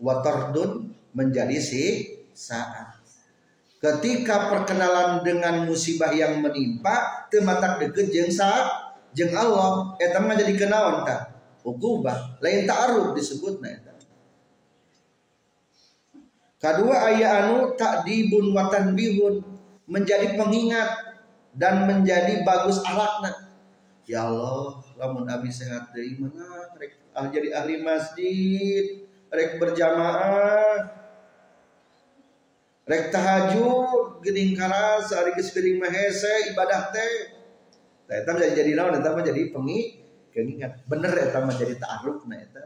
watardun 0.00 0.92
menjadi 1.16 1.56
si 1.60 1.84
saat. 2.36 3.00
Ketika 3.80 4.48
perkenalan 4.48 5.20
dengan 5.20 5.68
musibah 5.68 6.12
yang 6.12 6.40
menimpa 6.40 7.28
teu 7.28 7.44
matak 7.44 7.80
deukeut 7.80 8.08
jeung 8.08 8.32
sa 8.32 8.64
jeung 9.12 9.32
Allah 9.36 9.92
eta 10.00 10.20
mah 10.20 10.36
jadi 10.36 10.56
kenaon 10.56 11.04
tah 11.04 11.32
ukubah. 11.64 12.40
Lain 12.40 12.64
ta'aruf 12.64 13.12
disebutna 13.12 13.68
eta. 13.68 13.92
Kadua 16.64 17.12
aya 17.12 17.44
anu 17.44 17.76
takdibun 17.76 18.56
wa 18.56 18.72
tanbihun 18.72 19.53
menjadi 19.84 20.36
pengingat 20.36 21.16
dan 21.54 21.86
menjadi 21.86 22.42
bagus 22.42 22.80
alakna 22.82 23.54
ya 24.04 24.28
Allah 24.28 24.84
lamun 24.96 25.28
abi 25.28 25.48
sehat 25.48 25.92
dari 25.92 26.16
mana 26.20 26.72
rek 26.76 27.00
ah 27.16 27.28
jadi 27.28 27.56
ahli 27.56 27.80
masjid 27.80 29.06
rek 29.32 29.56
berjamaah 29.60 31.04
rek 32.84 33.08
tahajud 33.08 34.20
gening 34.24 34.56
karas 34.56 35.12
hari 35.12 35.36
geus 35.36 35.52
geuning 35.52 35.76
mahese 35.76 36.52
ibadah 36.52 36.88
teh. 36.88 37.14
Nah, 38.04 38.14
eta 38.20 38.36
jadi 38.36 38.52
jadi 38.56 38.70
naon 38.76 38.96
eta 39.00 39.12
mah 39.12 39.24
jadi 39.24 39.52
pengi 39.52 40.00
pengingat. 40.32 40.84
Bener 40.88 41.12
eta 41.12 41.44
mah 41.44 41.54
jadi 41.56 41.76
ta'aruf 41.76 42.24
eta. 42.28 42.64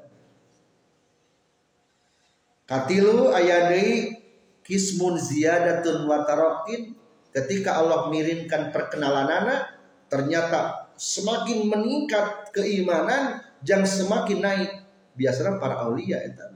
Katilu 2.69 3.35
aya 3.35 3.75
deui 3.75 4.15
kismun 4.63 5.17
ziyadatun 5.19 6.05
wa 6.05 6.23
tarakin 6.23 6.95
ketika 7.39 7.79
Allah 7.79 8.11
mirimkan 8.11 8.75
perkenalan 8.75 9.31
anak 9.31 9.79
ternyata 10.11 10.91
semakin 10.99 11.71
meningkat 11.71 12.51
keimanan 12.51 13.41
yang 13.63 13.87
semakin 13.87 14.39
naik. 14.43 14.71
Biasanya 15.15 15.59
para 15.59 15.83
aulia 15.87 16.23
itu. 16.23 16.47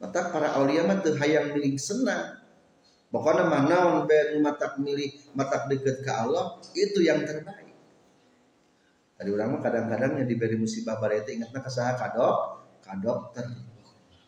Mata 0.00 0.32
para 0.32 0.56
aulia 0.56 0.84
mah 0.84 1.00
teu 1.00 1.16
hayang 1.16 1.56
milik 1.56 1.76
senang. 1.76 2.40
Pokoknya 3.12 3.44
mah 3.44 3.62
naon 3.68 4.08
be 4.08 4.40
matak 4.40 4.80
milih 4.80 5.12
matak 5.36 5.68
deket 5.68 6.00
ke 6.00 6.08
Allah 6.08 6.56
itu 6.72 7.04
yang 7.04 7.20
terbaik. 7.28 7.76
Tadi 9.20 9.28
orang 9.28 9.60
kadang-kadang 9.60 10.24
yang 10.24 10.26
diberi 10.26 10.56
musibah 10.56 10.96
barete 10.96 11.36
ingatnya 11.36 11.60
kesaha 11.60 11.94
kadok 11.94 12.64
kadok 12.82 13.30
ter 13.36 13.46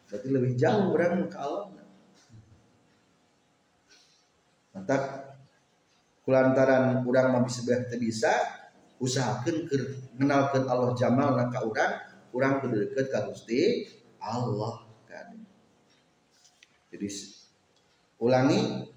berarti 0.07 0.29
lebih 0.31 0.53
jauh 0.55 0.95
orang 0.95 1.27
ke 1.27 1.39
Allah 1.41 1.84
mantap. 4.75 5.33
Kulantaran 6.25 7.05
urang 7.05 7.37
mah 7.37 7.45
bisa 7.45 7.63
bisa 8.01 8.33
usahakan 8.97 9.69
ke 9.69 9.77
kenalkan 10.17 10.65
Allah 10.65 10.97
Jamal 10.97 11.37
nak 11.37 11.53
urang 11.61 11.93
urang 12.35 12.55
kudu 12.65 12.81
deket 12.81 13.13
ka 13.13 13.29
Gusti 13.29 13.87
Allah 14.19 14.89
kan. 15.05 15.37
Jadi 16.89 17.09
ulangi 18.19 18.89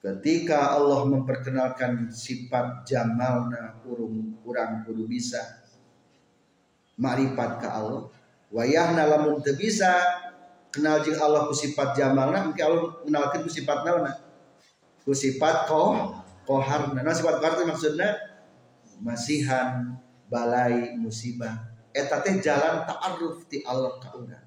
ketika 0.00 0.78
Allah 0.78 1.02
memperkenalkan 1.10 2.14
sifat 2.14 2.86
jamalna 2.86 3.82
urung 3.82 4.38
urang 4.46 4.86
kudu 4.86 5.02
bisa 5.10 5.42
makrifat 6.94 7.58
ke 7.58 7.66
Allah 7.68 8.06
wayahna 8.54 9.02
lamun 9.10 9.42
teu 9.42 9.58
bisa 9.58 9.98
kenal 10.70 11.02
jeung 11.02 11.18
Allah 11.18 11.50
ku 11.50 11.54
sifat 11.56 11.98
jamalna 11.98 12.46
mungkin 12.46 12.64
Allah 12.64 12.82
kenalkan 13.02 13.40
ku 13.42 13.50
sifat 13.50 13.82
ku 15.06 15.14
sifat 15.14 15.70
koh 15.70 16.18
kohar. 16.42 16.90
Nah 16.90 17.14
sifat 17.14 17.38
kohar 17.38 17.54
itu 17.54 17.64
maksudnya 17.70 18.10
masihan 18.98 19.94
balai 20.26 20.98
musibah. 20.98 21.70
Eta 21.94 22.20
teh 22.26 22.42
jalan 22.42 22.82
ta'aruf 22.82 23.46
ti 23.46 23.62
Allah 23.62 23.94
ka 24.02 24.10
urang. 24.18 24.46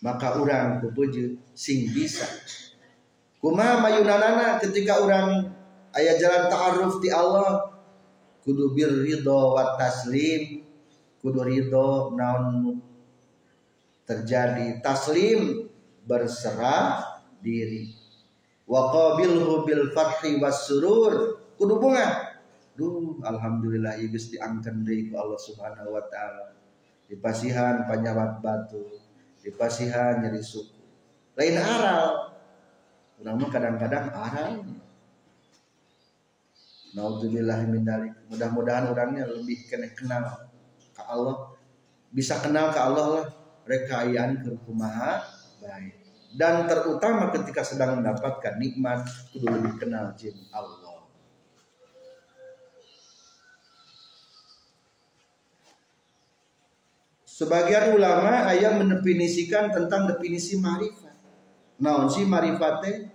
Maka 0.00 0.40
urang 0.40 0.80
kupuju 0.80 1.36
sing 1.52 1.92
bisa. 1.92 2.24
Kumaha 3.36 3.84
mayunanana 3.84 4.56
ketika 4.56 5.04
urang 5.04 5.52
aya 5.92 6.16
jalan 6.16 6.48
ta'aruf 6.48 7.04
ti 7.04 7.12
Allah 7.12 7.68
kudu 8.40 8.72
bir 8.72 8.88
ridho 9.04 9.52
wa 9.52 9.76
taslim 9.76 10.64
kudu 11.20 11.44
ridho 11.44 12.16
naon 12.16 12.80
terjadi 14.08 14.80
taslim 14.80 15.68
berserah 16.08 17.04
diri 17.44 17.99
wa 18.70 18.94
qabilhu 18.94 19.66
bil 19.66 19.90
fathi 19.90 20.38
was 20.38 20.70
surur. 20.70 21.42
Kudu 21.58 21.82
bunga. 21.82 22.38
Duh 22.78 23.18
alhamdulillah 23.26 23.98
ieu 23.98 24.08
geus 24.14 24.30
diangkeun 24.30 24.86
deui 24.86 25.10
ku 25.10 25.18
Allah 25.18 25.36
Subhanahu 25.36 25.90
wa 25.90 26.06
taala. 26.06 26.54
Dipasihan 27.10 27.84
panyawat 27.90 28.38
batu 28.38 29.02
dipasihan 29.42 30.22
nyeri 30.22 30.40
suku. 30.40 30.80
Lain 31.36 31.56
aral. 31.58 32.32
Urang 33.20 33.44
kadang-kadang 33.52 34.08
aral. 34.14 34.64
Naudzubillah 36.96 37.60
min 37.68 37.84
dalik. 37.84 38.16
Mudah-mudahan 38.32 38.88
orangnya 38.88 39.28
lebih 39.28 39.68
kena 39.68 39.92
kenal 39.92 40.48
ke 40.96 41.02
Allah. 41.04 41.52
Bisa 42.08 42.40
kenal 42.40 42.72
ke 42.72 42.80
Allah 42.80 43.06
lah. 43.20 43.26
Rekayaan 43.68 44.40
ke 44.40 44.50
kumaha 44.64 45.20
baik 45.60 45.99
dan 46.30 46.70
terutama 46.70 47.34
ketika 47.34 47.66
sedang 47.66 47.98
mendapatkan 47.98 48.54
nikmat 48.54 49.02
kudu 49.34 49.50
lebih 49.50 49.74
kenal 49.82 50.14
jin 50.14 50.38
Allah. 50.54 51.02
Sebagian 57.26 57.96
ulama 57.96 58.46
ayat 58.52 58.76
mendefinisikan 58.76 59.72
tentang 59.72 60.04
definisi 60.12 60.60
marifat. 60.60 61.16
Naon 61.80 62.12
si 62.12 62.28
marifatnya 62.28 63.08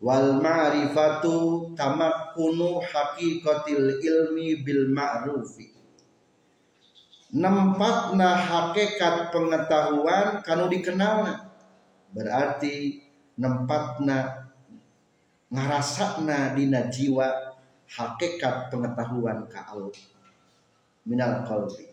wal 0.00 0.40
ma'rifatu 0.40 1.76
tamakkunu 1.76 2.80
haqiqatil 2.80 4.00
ilmi 4.00 4.64
bil 4.64 4.88
ma'rufi. 4.88 5.76
Nempatna 7.36 8.32
hakikat 8.32 9.28
pengetahuan 9.28 10.40
kanu 10.40 10.72
dikenalna 10.72 11.47
berarti 12.12 13.04
nempatna 13.38 14.48
ngarasakna 15.48 16.52
dina 16.56 16.88
jiwa 16.92 17.56
hakikat 17.88 18.68
pengetahuan 18.68 19.48
ka 19.48 19.64
Allah. 19.72 19.96
Minal 21.08 21.40
qalbi. 21.48 21.88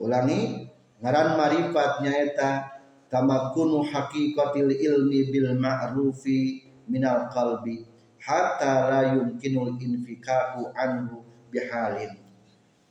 Ulangi 0.00 0.68
ngaran 1.00 1.36
marifat 1.36 2.04
nyaeta 2.04 2.80
tamakunu 3.08 3.84
haqiqatil 3.88 4.72
ilmi 4.72 5.32
bil 5.32 5.56
ma'rufi 5.56 6.68
minal 6.88 7.32
qalbi 7.32 7.88
hatta 8.20 8.88
la 8.92 9.00
yumkinul 9.16 9.80
infikaku 9.80 10.68
anhu 10.76 11.24
bihalin. 11.48 12.20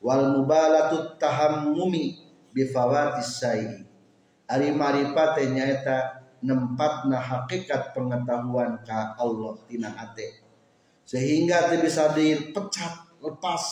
Wal 0.02 0.34
mubalatut 0.34 1.22
tahammumi 1.22 2.18
bifawatis 2.50 3.38
sayi 3.38 3.89
ari 4.50 4.74
marifat 4.74 5.38
nyaeta 5.46 6.26
nempatna 6.42 7.22
hakikat 7.22 7.94
pengetahuan 7.94 8.82
ka 8.82 9.14
Allah 9.22 9.54
tina 9.70 9.94
hate 9.94 10.42
sehingga 11.06 11.70
teu 11.70 11.82
bisa 11.86 12.14
dipecat 12.18 13.22
lepas 13.22 13.64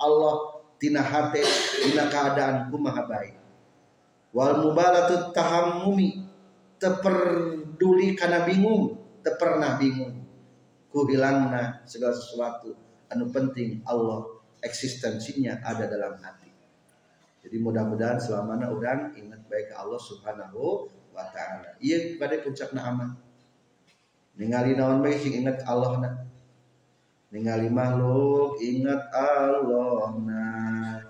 Allah 0.00 0.64
tina 0.76 1.00
hate 1.04 1.40
tina 1.80 2.08
keadaan 2.08 2.68
kumaha 2.68 3.08
baik. 3.08 3.36
Wal 4.32 4.60
mubalatut 4.64 5.36
tahammumi 5.36 6.24
teperduli 6.80 8.16
karena 8.16 8.44
bingung 8.48 8.96
tepernah 9.20 9.76
bingung. 9.76 10.24
Ku 10.92 11.08
hilangna 11.08 11.80
segala 11.88 12.12
sesuatu 12.12 12.76
anu 13.08 13.32
penting 13.32 13.80
Allah 13.88 14.28
eksistensinya 14.60 15.64
ada 15.64 15.88
dalam 15.88 16.20
hati 16.20 16.51
jadi 17.42 17.56
mudah-mudahan 17.58 18.22
selamanya 18.22 18.70
orang 18.70 19.10
ingat 19.18 19.42
baik 19.50 19.74
Allah 19.74 19.98
subhanahu 19.98 20.86
wa 21.10 21.26
ta'ala. 21.34 21.74
Iya 21.82 22.14
pada 22.16 22.38
puncakna 22.38 22.80
aman 22.86 23.10
ningali 24.38 24.78
naon 24.78 25.02
baik 25.02 25.18
sing 25.18 25.42
ingat 25.42 25.60
Allah 25.66 25.98
na? 25.98 26.10
Ningali 27.32 27.72
makhluk 27.72 28.60
ingat 28.60 29.08
Allah 29.10 30.12
nah 30.20 31.00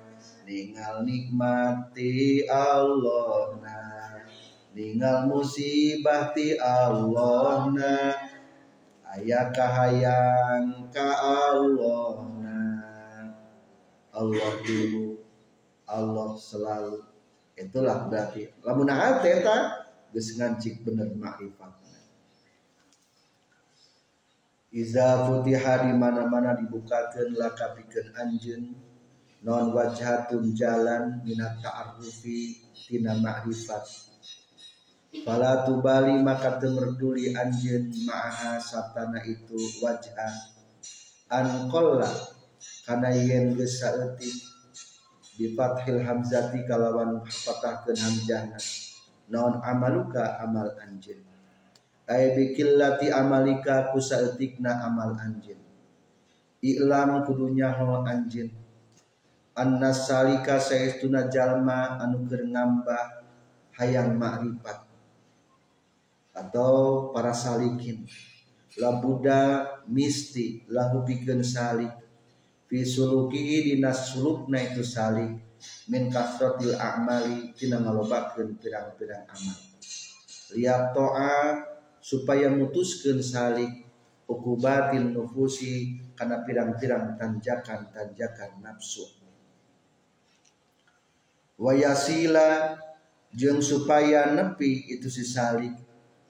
ningal 0.46 1.02
nikmati 1.02 2.46
Allah 2.46 3.58
nah 3.58 4.22
ningal 4.70 5.26
musibah 5.26 6.30
ti 6.30 6.54
Allah 6.60 7.72
nah 7.74 8.14
aya 9.16 9.50
kahayang 9.50 10.86
ka 10.94 11.10
Allah 11.18 12.22
nah 12.38 13.26
Allah 14.14 14.52
dulu 14.62 15.11
Allah 15.92 16.32
selalu. 16.40 17.04
Itulah 17.52 18.08
berarti. 18.08 18.48
Lamun 18.64 18.88
hate 18.88 19.44
eta 19.44 19.56
geus 20.12 20.36
ngancik 20.36 20.84
bener 20.84 21.12
makrifat 21.16 21.72
Iza 24.72 25.28
futiha 25.28 25.84
di 25.84 25.92
mana-mana 25.92 26.56
dibukakan 26.56 27.36
laka 27.36 27.76
pikeun 27.76 28.08
anjeun. 28.16 28.72
Non 29.44 29.68
wajhatun 29.76 30.56
jalan 30.56 31.20
minat 31.28 31.60
ta'arrufi 31.60 32.56
tina 32.72 33.12
ma'rifat. 33.20 33.84
Fala 35.28 35.68
tubali 35.68 36.16
maka 36.24 36.56
temerduli 36.56 37.36
anjeun 37.36 37.92
ma'aha 38.08 38.56
satana 38.56 39.20
itu 39.28 39.60
wajah. 39.84 40.56
An 41.28 41.68
qalla 41.68 42.08
kana 42.88 43.12
yen 43.12 43.52
geus 43.52 43.76
saeutik 43.76 44.51
bi 45.38 45.52
fathil 45.56 46.00
hamzati 46.02 46.64
kalawan 46.68 47.20
patahkeun 47.24 47.98
hamzahna 47.98 48.58
non 49.32 49.60
amaluka 49.64 50.40
amal 50.42 50.68
anjeun 50.80 51.20
ay 52.08 52.36
bikillati 52.36 53.08
amalika 53.08 53.90
kusaetikna 53.92 54.84
amal 54.84 55.16
anjeun 55.16 55.60
Iklam 56.62 57.26
kudunya 57.26 57.74
ho 57.74 58.06
anjeun 58.06 58.46
anna 59.58 59.90
salika 59.90 60.62
saestuna 60.62 61.26
jalma 61.26 61.98
anu 61.98 62.22
keur 62.30 62.46
ngambah 62.46 63.04
hayang 63.74 64.14
makrifat 64.14 64.78
atau 66.32 67.10
para 67.12 67.34
salikin. 67.34 68.08
Labuda 68.80 69.68
misti 69.84 70.64
lahu 70.72 71.04
pikeun 71.04 71.44
salik 71.44 71.92
fi 72.72 72.80
sulukihi 72.80 73.68
dina 73.68 73.92
sulukna 73.92 74.56
itu 74.56 74.80
salik. 74.80 75.28
Min 75.92 76.08
kasratil 76.08 76.72
a'mali 76.72 77.52
tina 77.52 77.76
ngalobakeun 77.84 78.56
pirang-pirang 78.56 79.28
amal. 79.28 79.58
Liat 80.56 80.96
to'a 80.96 81.36
supaya 82.00 82.48
mutuskan 82.48 83.20
salik. 83.20 83.84
Ukubatil 84.24 85.12
nufusi 85.12 86.00
karena 86.16 86.40
pirang-pirang 86.40 87.20
tanjakan-tanjakan 87.20 88.64
nafsu. 88.64 89.04
Wayasila 91.60 92.72
jeng 93.36 93.60
supaya 93.60 94.32
nepi 94.32 94.88
itu 94.96 95.12
si 95.12 95.20
salik. 95.20 95.76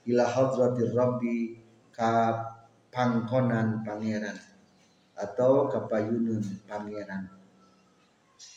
Ila 0.03 0.27
hadratir 0.27 0.91
rabbi 0.91 1.63
ka 1.95 2.35
pangkonan 2.91 3.87
pangeran 3.87 4.52
atau 5.23 5.71
kapayunun 5.71 6.43
pangeran. 6.67 7.31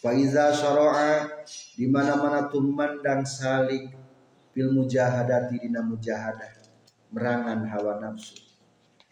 Faiza 0.03 0.51
syara'a 0.51 1.47
di 1.79 1.87
mana-mana 1.87 2.51
tumandang 2.51 3.23
salik 3.23 3.95
fil 4.51 4.75
mujahadati 4.75 5.63
dina 5.63 5.87
mujahadah 5.87 6.53
merangan 7.15 7.63
hawa 7.71 8.03
nafsu. 8.03 8.35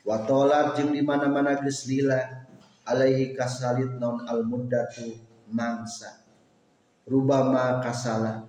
Wa 0.02 0.26
tolat 0.26 0.74
jeung 0.74 0.90
di 0.90 1.00
mana-mana 1.00 1.62
geus 1.62 1.86
lila 1.86 2.18
alaihi 2.84 3.32
kasalit 3.32 3.96
non 3.96 4.26
al 4.26 4.42
muddatu 4.42 5.14
mangsa. 5.54 6.26
Rubama 7.06 7.78
kasala 7.84 8.48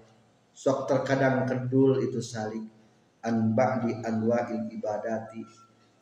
sok 0.56 0.88
terkadang 0.88 1.44
kedul 1.46 2.00
itu 2.02 2.24
salik 2.24 2.64
an 3.22 3.52
ba'di 3.52 4.00
anwa'il 4.02 4.72
ibadati 4.72 5.44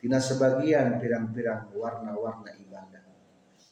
tina 0.03 0.19
sebagian 0.19 0.99
pirang-pirang 0.99 1.71
warna-warna 1.71 2.51
ibadah 2.59 3.07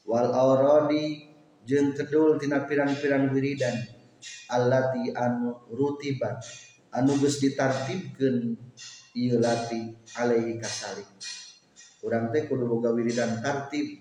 wal 0.08 0.32
auradi 0.32 1.28
jeung 1.68 1.92
kedul 1.92 2.40
tina 2.40 2.64
pirang-pirang 2.64 3.36
wiridan 3.36 3.76
allati 4.48 5.12
anu 5.12 5.68
rutibat 5.76 6.40
anu 6.96 7.20
geus 7.20 7.44
ditartibkeun 7.44 8.56
ieu 9.20 9.44
lati 9.44 9.92
alaihi 10.16 10.56
kasalik 10.56 11.12
urang 12.00 12.32
teh 12.32 12.48
kudu 12.48 12.64
boga 12.64 12.96
wiridan 12.96 13.44
tartib 13.44 14.00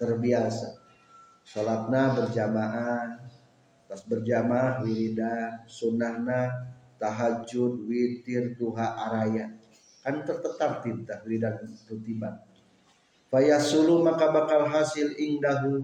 terbiasa. 0.00 0.72
Salatna 1.46 2.16
berjamaah 2.16 3.06
pas 3.86 4.00
berjamaah 4.08 4.82
wiridan 4.82 5.62
sunnahna 5.70 6.50
tahajud 6.98 7.86
witir 7.86 8.58
duha 8.58 8.98
araya 8.98 9.52
kan 10.06 10.22
tertertib 10.22 11.02
tah 11.02 11.18
wiridan 11.26 11.66
rutiban 11.90 12.38
fayasulu 13.26 14.06
maka 14.06 14.30
bakal 14.30 14.70
hasil 14.70 15.18
ingdahu 15.18 15.82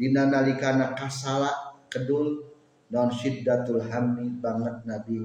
dina 0.00 0.24
nalikana 0.24 0.96
kasala 0.96 1.76
kedul. 1.92 2.48
Non 2.90 3.06
syiddatul 3.06 3.86
hammi 3.86 4.42
banget 4.42 4.82
nabi 4.82 5.22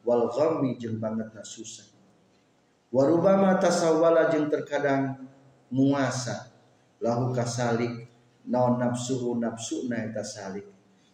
wal 0.00 0.32
ghammi 0.32 0.80
jeung 0.80 0.96
banget 0.96 1.28
na 1.36 1.44
susah. 1.44 1.84
Warubama 2.88 3.60
tasawwala 3.60 4.32
jeung 4.32 4.48
terkadang 4.48 5.28
muasa. 5.68 6.56
Lahu 7.04 7.36
kasalik 7.36 8.08
naon 8.48 8.80
nafsuhu 8.80 9.36
nafsuna 9.36 10.08
eta 10.08 10.24
salik. 10.24 10.64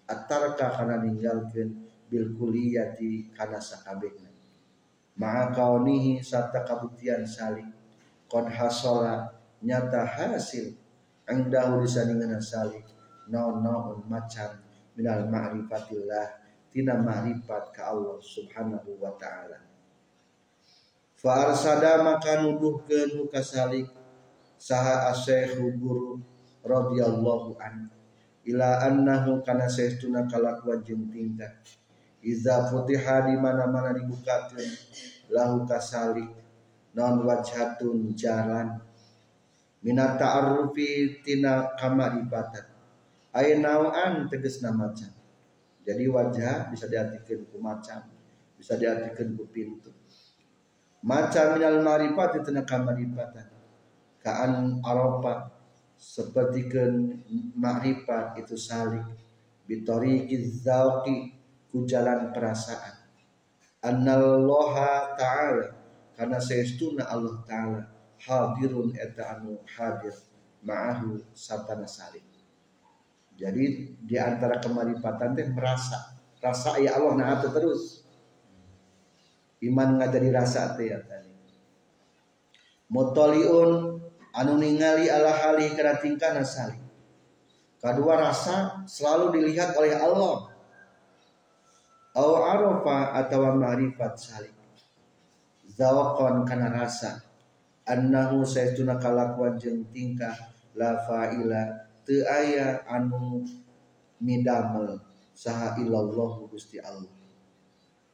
Atarka 0.06 0.70
kana 0.70 1.02
ninggalkeun 1.02 1.82
bil 2.06 2.30
kulliyati 2.30 3.34
kana 3.34 3.58
sakabehna 3.58 4.21
ma'a 5.18 5.52
kaunihi 5.52 6.20
sarta 6.24 6.64
kabuktian 6.64 7.26
salik 7.26 7.66
qad 8.30 8.48
hasala 8.48 9.32
nyata 9.60 10.04
hasil. 10.04 10.76
Engdahu 11.22 11.86
disandingan 11.86 12.42
salik 12.42 12.82
naon-naon 13.30 14.04
macam 14.10 14.58
minal 14.98 15.28
ma'rifatillah. 15.30 16.42
Tina 16.72 16.96
ma'rifat 16.96 17.68
ka 17.76 17.92
Allah 17.92 18.16
subhanahu 18.16 18.96
wa 18.96 19.12
ta'ala. 19.20 19.60
Fa 21.20 21.52
arsada 21.52 22.00
maka 22.00 22.40
nuduhkeun 22.40 23.28
kasalik 23.28 23.86
saha 24.56 25.12
asyekh 25.12 25.60
guru 25.78 26.18
radhiyallahu 26.64 27.54
an 27.60 27.92
ila 28.46 28.82
annahu 28.82 29.42
kana 29.46 29.68
saestuna 29.70 30.26
kalakuan 30.26 30.82
jeung 30.82 31.06
tingkah 31.10 31.50
iza 32.22 32.70
futiha 32.70 33.26
di 33.26 33.34
mana-mana 33.34 33.90
dibukakeun 33.90 34.70
lahu 35.34 35.66
kasalik 35.66 36.30
non 36.94 37.24
wajhatun 37.26 38.12
jalan. 38.14 38.78
Minat 39.82 40.14
ta'arrufi 40.14 41.18
tina 41.26 41.74
kamaribatan. 41.74 42.70
Aya 43.34 43.58
nawan 43.58 44.30
tegesna 44.30 44.70
macam. 44.70 45.10
Jadi 45.82 46.06
wajah 46.06 46.70
bisa 46.70 46.86
diartikan 46.86 47.42
ku 47.50 47.58
macam 47.58 48.06
bisa 48.54 48.78
diartikan 48.78 49.34
ku 49.34 49.50
pintu. 49.50 49.90
Macam 51.02 51.58
minal 51.58 51.82
marifat 51.82 52.46
tina 52.46 52.62
kamaribatan. 52.62 53.50
Kaan 54.22 54.78
aropa 54.86 55.50
seperti 55.98 56.70
ke 56.70 56.82
makrifat 57.58 58.38
itu 58.38 58.54
salik. 58.54 59.02
Bitori 59.66 60.30
zauqi 60.46 61.41
ku 61.72 61.88
jalan 61.88 62.30
perasaan. 62.30 63.00
Annallaha 63.82 65.16
ta'ala 65.18 65.66
karena 66.14 66.38
seestuna 66.38 67.08
Allah 67.08 67.40
ta'ala 67.48 67.80
hadirun 68.20 68.94
eta 68.94 69.40
anu 69.40 69.58
hadir 69.66 70.14
ma'ahu 70.62 71.18
satana 71.34 71.88
salik 71.88 72.22
jadi 73.34 73.64
di 73.98 74.16
antara 74.20 74.62
kemarifatan 74.62 75.34
teh 75.34 75.48
merasa 75.50 76.14
rasa 76.38 76.78
ya 76.78 76.94
Allah 76.94 77.18
nah 77.18 77.40
terus. 77.42 78.06
Iman 79.62 79.98
ngajari 79.98 80.30
rasa 80.30 80.74
teh 80.78 80.90
ya 80.90 81.02
tadi. 81.02 81.30
Mutaliun 82.92 83.98
anu 84.36 84.52
ningali 84.60 85.08
ala 85.08 85.32
hali 85.32 85.72
kana 85.72 85.96
tingkah 85.98 86.36
nasali 86.36 86.78
kedua 87.82 88.14
rasa 88.14 88.86
selalu 88.86 89.42
dilihat 89.42 89.74
oleh 89.74 89.96
Allah 89.98 90.51
au 92.12 92.44
arafa 92.44 93.16
atau 93.16 93.56
ma'rifat 93.56 94.14
salik. 94.16 94.56
Zawaqan 95.72 96.44
kana 96.44 96.68
rasa. 96.68 97.24
Annahu 97.88 98.44
saytuna 98.44 99.00
kalakuan 99.00 99.58
jeung 99.58 99.88
tingkah 99.90 100.36
la 100.76 100.94
fa'ila 101.02 101.88
teu 102.04 102.22
aya 102.28 102.84
anu 102.86 103.42
midamel. 104.20 105.00
Saha 105.32 105.80
illallah 105.80 106.44
Gusti 106.52 106.76
Allah. 106.78 107.10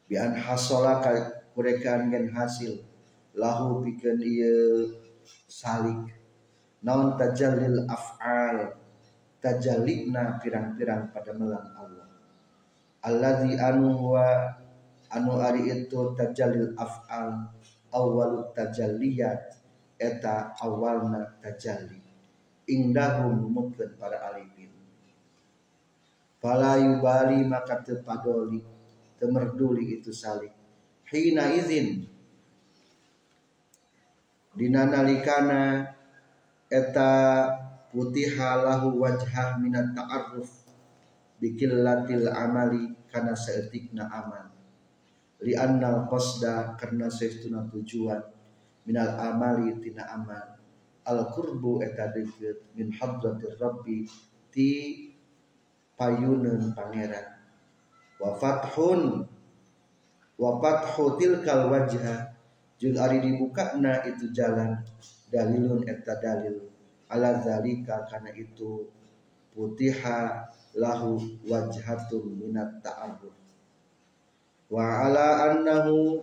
Bi 0.06 0.14
an 0.16 0.38
hasala 0.38 1.02
kurekan 1.52 2.08
gen 2.08 2.30
hasil. 2.30 2.78
Lahu 3.34 3.82
pikeun 3.82 4.22
ieu 4.22 4.94
salik. 5.50 6.14
Naon 6.86 7.18
tajallil 7.18 7.84
af'al? 7.90 8.78
Tajallina 9.38 10.38
pirang-pirang 10.42 11.14
pada 11.14 11.30
melang 11.30 11.70
Allah 11.78 12.07
alladzi 13.04 13.54
anu 13.58 14.14
wa 14.14 14.26
anu 15.12 15.38
ari 15.40 15.70
itu 15.70 16.14
tajallil 16.18 16.74
af'al 16.74 17.48
awwalut 17.94 18.52
tajalliyat 18.54 19.58
eta 19.98 20.54
awalna 20.62 21.38
tajalli. 21.42 22.00
Indahum 22.68 23.48
mungkin 23.48 23.96
para 23.96 24.28
alifin. 24.28 24.68
Fala 26.38 26.78
yubali 26.78 27.42
maka 27.48 27.80
tepadoli 27.80 28.60
temerduli 29.18 29.98
itu 29.98 30.12
salik. 30.14 30.54
Hina 31.08 31.50
izin 31.56 32.06
dinanalikana 34.52 35.88
eta 36.68 37.10
putih 37.88 38.36
halahu 38.36 39.00
wajah 39.00 39.56
minat 39.56 39.96
ta'aruf 39.96 40.57
bikillatil 41.38 42.28
amali 42.30 42.94
karena 43.08 43.34
seetikna 43.34 44.10
amal. 44.10 44.50
Li 45.38 45.54
annal 45.54 46.10
qasda 46.10 46.74
karena 46.74 47.06
seistuna 47.06 47.62
tujuan. 47.70 48.20
Minal 48.84 49.14
amali 49.16 49.78
tina 49.78 50.04
amal. 50.10 50.58
Al 51.08 51.18
qurbu 51.32 51.80
eta 51.80 52.10
deket 52.12 52.74
min 52.76 52.92
hadratir 52.92 53.56
rabbi 53.56 54.04
ti 54.52 54.70
payuneun 55.94 56.74
pangeran. 56.74 57.38
Wa 58.18 58.34
fathun 58.34 59.24
wa 60.38 60.50
fathu 60.58 61.16
tilkal 61.16 61.70
wajha 61.70 62.34
jeung 62.78 62.98
ari 62.98 63.22
dibukana 63.22 64.02
itu 64.04 64.30
jalan 64.34 64.82
dalilun 65.30 65.86
eta 65.86 66.18
dalil. 66.18 66.66
Ala 67.08 67.40
zalika 67.40 68.04
kana 68.04 68.28
itu 68.36 68.84
putiha 69.56 70.44
lahu 70.78 71.18
wajhatun 71.42 72.38
minat 72.38 72.78
ta'arruf 72.78 73.34
wa 74.70 75.02
ala 75.02 75.50
annahu 75.50 76.22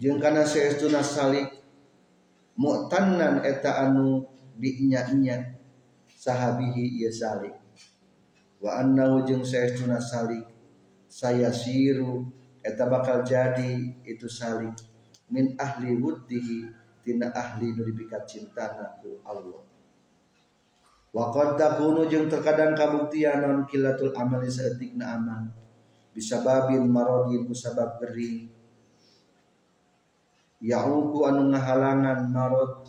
jeung 0.00 0.18
kana 0.18 0.42
saestuna 0.42 1.04
salik 1.04 1.60
mu'tannan 2.58 3.46
eta 3.46 3.86
anu 3.86 4.26
dinya-nya 4.60 5.56
sahabihi 6.20 7.00
ieu 7.00 7.08
salik. 7.08 7.56
Wa 8.60 8.84
annahu 8.84 9.24
jeung 9.24 9.40
saestuna 9.40 9.96
salik 9.96 10.44
saya 11.08 11.48
siru 11.48 12.28
eta 12.60 12.84
bakal 12.84 13.24
jadi 13.24 13.96
itu 14.04 14.28
salik 14.28 14.76
min 15.32 15.56
ahli 15.56 15.96
wuddihi 15.96 16.68
tina 17.00 17.32
ahli 17.32 17.72
nu 17.72 17.88
cintana 18.28 19.00
ku 19.00 19.16
Allah 19.24 19.69
wa 21.10 21.34
qad 21.34 21.58
takunu 21.58 22.06
jeung 22.06 22.30
terkadang 22.30 22.74
kabuktian 22.78 23.42
non 23.42 23.66
kilatul 23.66 24.14
amali 24.14 24.46
saeutikna 24.46 25.18
amal 25.18 25.50
bisa 26.14 26.42
babin 26.42 26.86
marodin 26.86 27.46
kusabab 27.46 27.98
gering 27.98 28.50
yauku 30.62 31.26
anu 31.26 31.50
ngahalangan 31.50 32.30
marod 32.30 32.86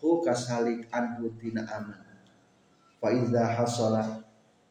hu 0.00 0.20
kasalik 0.20 0.84
anhu 0.92 1.32
tina 1.40 1.64
amal 1.64 2.00
fa 3.00 3.08
iza 3.08 3.48
hasala 3.56 4.24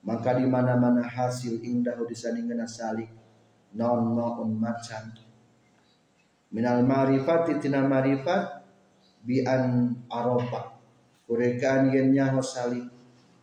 maka 0.04 0.36
di 0.36 0.46
mana-mana 0.46 1.00
hasil 1.00 1.64
indah 1.64 1.96
disandingan 2.04 2.68
salik 2.68 3.08
non 3.74 4.14
naon 4.14 4.54
macan. 4.60 5.16
Minal 6.54 6.86
marifat 6.86 7.50
tina 7.58 7.82
marifat 7.82 8.62
bi 9.26 9.42
an 9.42 9.96
arofa 10.12 10.73
kurekaan 11.26 11.92
yen 11.92 12.12
nyaho 12.12 12.44
salik 12.44 12.88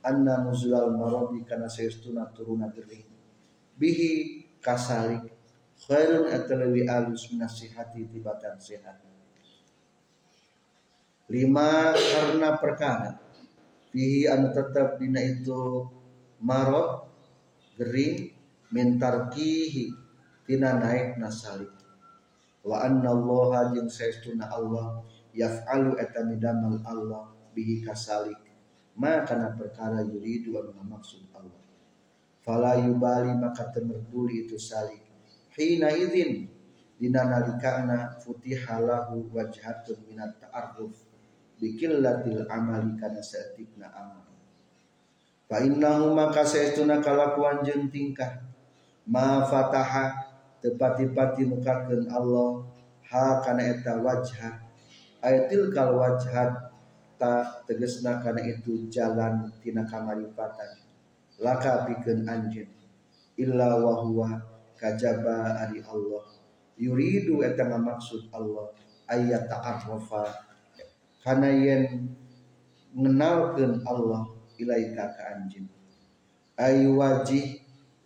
anna 0.04 0.44
nuzulal 0.44 0.92
marodi 0.96 1.44
kana 1.44 1.68
saestuna 1.68 2.28
turuna 2.32 2.68
gering 2.72 3.10
bihi 3.80 4.44
kasalik 4.60 5.40
khairun 5.88 6.28
atalawi 6.28 6.84
alus 6.84 7.32
minasihati 7.32 8.04
tibatan 8.12 8.60
sehat. 8.60 9.00
Lima 11.32 11.96
karena 11.96 12.60
perkara. 12.60 13.16
Bihi 13.90 14.28
anu 14.30 14.54
tetap 14.54 15.00
dina 15.00 15.18
itu 15.24 15.88
marot 16.44 17.08
gering 17.80 18.30
mintarkihi 18.70 19.90
tina 20.44 20.76
naik 20.78 21.16
nasalik. 21.16 21.72
Wa 22.60 22.84
anna 22.84 23.16
Allah 23.16 23.72
jeung 23.72 23.88
saestuna 23.88 24.52
Allah 24.52 25.00
yaf'alu 25.32 25.96
eta 25.96 26.22
midamal 26.28 26.78
Allah 26.84 27.39
bihi 27.54 27.82
kasalik. 27.84 28.38
Ma 28.98 29.22
kana 29.24 29.54
perkara 29.54 30.02
yuridu 30.04 30.58
anu 30.58 30.82
maksud 30.84 31.30
Allah. 31.32 31.62
Fala 32.40 32.76
yubali 32.80 33.32
maka 33.36 33.68
temerduli 33.70 34.48
itu 34.48 34.56
salik. 34.56 35.00
Hina 35.54 35.92
idzin 35.92 36.48
dina 36.96 37.24
nalikana 37.24 38.16
futiha 38.20 38.80
lahu 38.80 39.28
wajhatun 39.32 40.04
minat 40.08 40.36
ta'arruf. 40.40 40.96
Bikillatil 41.60 42.48
amali 42.48 42.96
kana 42.96 43.20
saetikna 43.20 43.92
amal. 43.92 44.24
Fa 45.44 45.60
innahu 45.60 46.14
maka 46.14 46.46
saestuna 46.46 47.02
kalakuan 47.02 47.60
jeung 47.66 47.90
tingkah. 47.92 48.40
Ma 49.10 49.42
fataha 49.44 50.14
tepati-pati 50.62 51.44
mukakeun 51.48 52.06
Allah. 52.08 52.64
Ha 53.10 53.42
kana 53.42 53.66
eta 53.66 53.98
wajah 53.98 54.70
ayatil 55.20 55.74
kal 55.74 55.98
wajhat 55.98 56.69
ta 57.20 57.60
tegesna 57.68 58.24
kana 58.24 58.40
itu 58.40 58.88
jalan 58.88 59.52
tina 59.60 59.84
kamarifatan 59.84 60.80
laka 61.36 61.84
pikeun 61.84 62.24
anjeun 62.24 62.68
illa 63.36 63.76
wa 63.76 64.00
huwa 64.00 64.28
kajaba 64.80 65.60
ari 65.60 65.84
Allah. 65.84 66.24
Yuridu 66.80 67.44
eta 67.44 67.68
maksud 67.68 68.32
Allah 68.32 68.72
ayat 69.04 69.52
ta'arrafa. 69.52 70.48
Kana 71.20 71.52
yen 71.52 72.08
ngenalkeun 72.96 73.84
Allah 73.84 74.24
ilaika 74.56 75.12
ka 75.12 75.22
anjeun 75.36 75.68
ay 76.60 76.88
wajih 76.88 77.60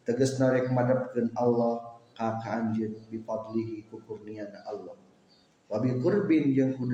tegas 0.06 0.38
narek 0.38 0.70
madapkeun 0.70 1.30
Allah 1.38 1.98
ka 2.14 2.38
ka 2.42 2.48
anjeun 2.62 2.94
bi 3.10 3.18
fadlihi 3.22 3.86
ku 3.90 3.98
Allah 4.02 5.03
wa 5.74 5.82
bi 5.82 5.90
qurbin 5.98 6.54
jeung 6.54 6.78
ku 6.78 6.86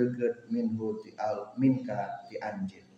minhu 0.48 0.96
ti 1.04 1.12
al 1.20 1.52
minka 1.60 2.24
ti 2.24 2.40
anjeun 2.40 2.88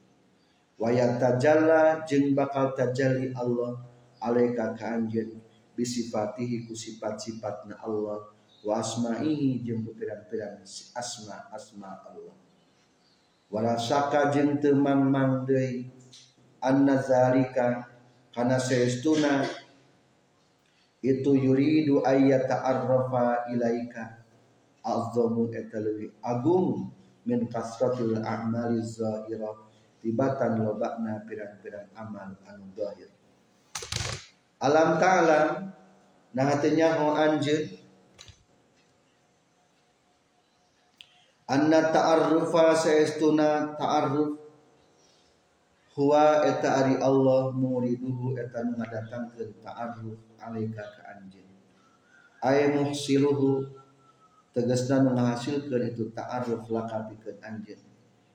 wa 0.78 0.94
yatajalla 0.94 2.06
jeung 2.06 2.38
bakal 2.38 2.70
tajalli 2.70 3.34
Allah 3.34 3.82
alaika 4.22 4.78
ka 4.78 4.94
anjeun 4.94 5.42
bi 5.74 5.82
sifatihi 5.82 6.70
ku 6.70 6.78
sifat-sifatna 6.78 7.82
Allah 7.82 8.30
wa 8.62 8.78
asma'ihi 8.78 9.66
jeung 9.66 9.82
pirang-pirang 9.82 10.62
asma 10.94 11.50
asma 11.50 11.98
Allah. 12.06 12.38
Wala 13.50 13.74
syaka 13.74 14.30
jeung 14.30 14.62
teu 14.62 14.78
mang 14.78 15.42
deui 15.42 15.90
anna 16.62 16.94
zalika 17.02 17.90
kana 18.30 18.54
saestuna 18.54 19.42
itu 21.02 21.34
yuridu 21.34 22.06
ayyata 22.06 22.62
arrafa 22.62 23.50
ilaika 23.50 24.21
azzamu 24.82 25.48
eta 25.54 25.78
leuwih 25.78 26.10
agung 26.20 26.90
min 27.22 27.46
kasratil 27.46 28.18
a'mali 28.18 28.82
zahira 28.82 29.54
tibatan 30.02 30.66
lobakna 30.66 31.22
pirang-pirang 31.22 31.86
amal 31.94 32.34
anu 32.42 32.66
zahir. 32.74 33.06
Alam 34.58 34.98
ta'lam 34.98 35.70
nah 36.34 36.44
hatinya 36.50 36.98
ho 36.98 37.14
anjeun. 37.14 37.78
Anna 41.46 41.94
ta'arrufa 41.94 42.74
saestuna 42.74 43.78
ta'arruf. 43.78 44.42
Huwa 45.92 46.40
eta 46.48 46.82
ari 46.82 46.96
Allah 46.96 47.52
muriduhu 47.52 48.32
eta 48.32 48.64
nu 48.64 48.80
ngadatangkeun 48.80 49.60
ta'arruf 49.60 50.18
alaika 50.40 50.82
ka 50.82 51.02
anjeun. 51.14 51.52
Ay 52.42 52.72
muhsiluhu 52.74 53.81
tegasna 54.52 55.00
nu 55.00 55.16
ngahasilkeun 55.16 55.82
itu 55.88 56.12
ta'arruf 56.12 56.68
laka 56.68 57.08
pikeun 57.08 57.40
anjeun 57.40 57.80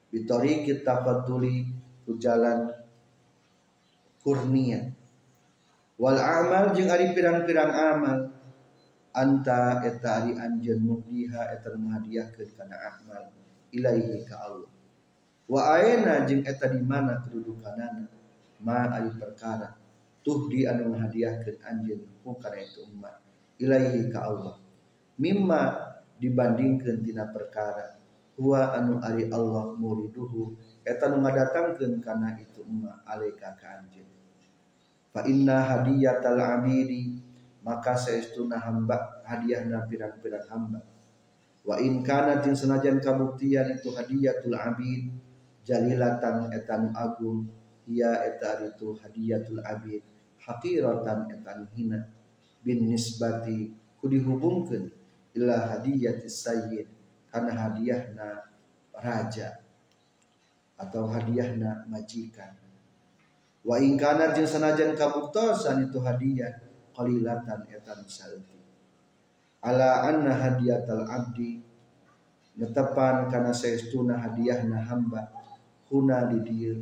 bitori 0.09 0.65
kita 0.65 1.05
fatuli 1.05 1.69
ku 2.07 2.17
jalan 2.17 2.71
kurnia. 4.23 4.81
Wal 5.97 6.19
amal 6.19 6.77
jeung 6.77 6.93
ari 6.93 7.11
pirang-pirang 7.11 7.73
amal 7.73 8.17
anta 9.15 9.81
eta 9.81 10.21
ari 10.21 10.37
anjeun 10.37 10.83
muhdiha 10.83 11.53
eta 11.57 11.73
menghadiahkeun 11.73 12.49
kana 12.53 12.75
amal 12.75 13.33
ilaihi 13.73 14.21
ka 14.25 14.35
Allah. 14.45 14.71
Wa 15.47 15.79
aena 15.79 16.27
jeung 16.27 16.45
eta 16.45 16.69
di 16.69 16.81
mana 16.81 17.23
kedudukanana 17.25 18.09
ma 18.61 18.89
ari 18.93 19.09
perkara 19.15 19.73
tuh 20.21 20.49
di 20.49 20.65
anu 20.69 20.93
menghadiahkeun 20.93 21.57
anjeun 21.61 22.01
ku 22.21 22.37
kana 22.37 22.57
itu 22.61 22.85
umat 22.89 23.17
ilaihi 23.57 24.07
ka 24.13 24.27
Allah. 24.27 24.55
Mimma 25.17 25.61
dibandingkeun 26.21 27.05
tina 27.05 27.29
perkara. 27.29 27.97
Huwa 28.37 28.77
anu 28.77 29.01
ari 29.01 29.29
Allah 29.33 29.73
muriduhu 29.73 30.53
eta 30.85 31.09
nu 31.09 31.25
ngadatangkeun 31.25 31.97
kana 32.05 32.37
itu 32.37 32.61
umat 32.61 33.01
alaika 33.09 33.57
ka 33.57 33.81
anjeun 33.81 34.05
fa 35.17 35.25
inna 35.25 35.65
hadiyatal 35.65 36.37
abidi 36.37 37.17
maka 37.65 37.97
saestuna 37.97 38.61
hamba 38.61 39.25
hadiahna 39.25 39.89
pirang-pirang 39.89 40.45
hamba. 40.47 40.79
Wa 41.65 41.81
in 41.81 41.99
kana 42.05 42.39
tin 42.39 42.55
senajan 42.55 43.01
kabuktian 43.01 43.75
itu 43.75 43.91
hadiyatul 43.91 44.55
abid 44.55 45.11
jalilatan 45.67 46.53
etan 46.53 46.95
agung 46.95 47.49
ia 47.89 48.23
eta 48.23 48.63
itu 48.63 48.95
hadiyatul 48.95 49.59
abid 49.65 49.99
haqiratan 50.39 51.27
etan 51.33 51.67
hina. 51.75 52.07
Bin 52.63 52.87
nisbati 52.87 53.73
ku 53.99 54.07
dihubungkeun 54.07 54.87
ila 55.37 55.77
hadiyatis 55.77 56.43
sayyid 56.43 56.89
kana 57.29 57.53
hadiahna 57.53 58.49
raja 58.97 59.61
atau 60.77 61.05
hadiahna 61.05 61.85
majikan. 61.85 62.57
Wa 63.61 63.77
in 63.77 63.95
kana 63.95 64.33
jeung 64.33 64.49
sanajan 64.49 64.97
kabuktosan 64.97 65.87
itu 65.87 66.01
hadiah 66.01 66.67
qalilatan 66.97 67.69
etan 67.69 68.01
salti 68.09 68.57
ala 69.61 70.07
anna 70.07 70.33
hadiyatal 70.33 71.05
abdi 71.05 71.61
netepan 72.57 73.29
kana 73.29 73.53
saestuna 73.53 74.17
hadiahna 74.17 74.81
hamba 74.81 75.29
huna 75.91 76.25
di 76.31 76.39
dieu 76.41 76.77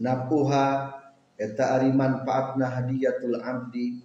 napuha 0.00 0.94
eta 1.38 1.78
ari 1.78 1.94
manfaatna 1.94 2.66
hadiyatul 2.66 3.38
abdi 3.38 4.02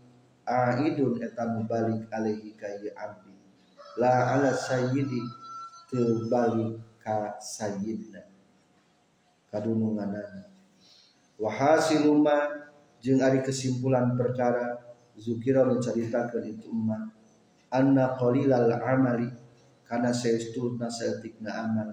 aidun 0.47 1.19
eta 1.19 1.47
mubalik 1.51 2.07
alaihi 2.11 2.55
ka 2.55 2.67
abdi. 2.99 3.33
La 3.99 4.35
ala 4.37 4.51
sayyidi 4.53 5.21
teu 5.91 6.27
balik 6.31 6.79
ka 6.99 7.35
sayyidna. 7.39 8.21
Kadununganana 9.51 10.53
wa 11.43 11.49
hasiluma 11.51 12.69
jeung 13.01 13.19
ari 13.19 13.41
kesimpulan 13.41 14.13
perkara 14.15 14.77
zukira 15.17 15.65
menceritakan 15.65 16.43
itu 16.45 16.71
umat 16.71 17.09
anna 17.73 18.13
qalilal 18.15 18.71
amali 18.79 19.27
kana 19.83 20.13
saestuna 20.13 20.87
saeutikna 20.87 21.51
amal 21.51 21.89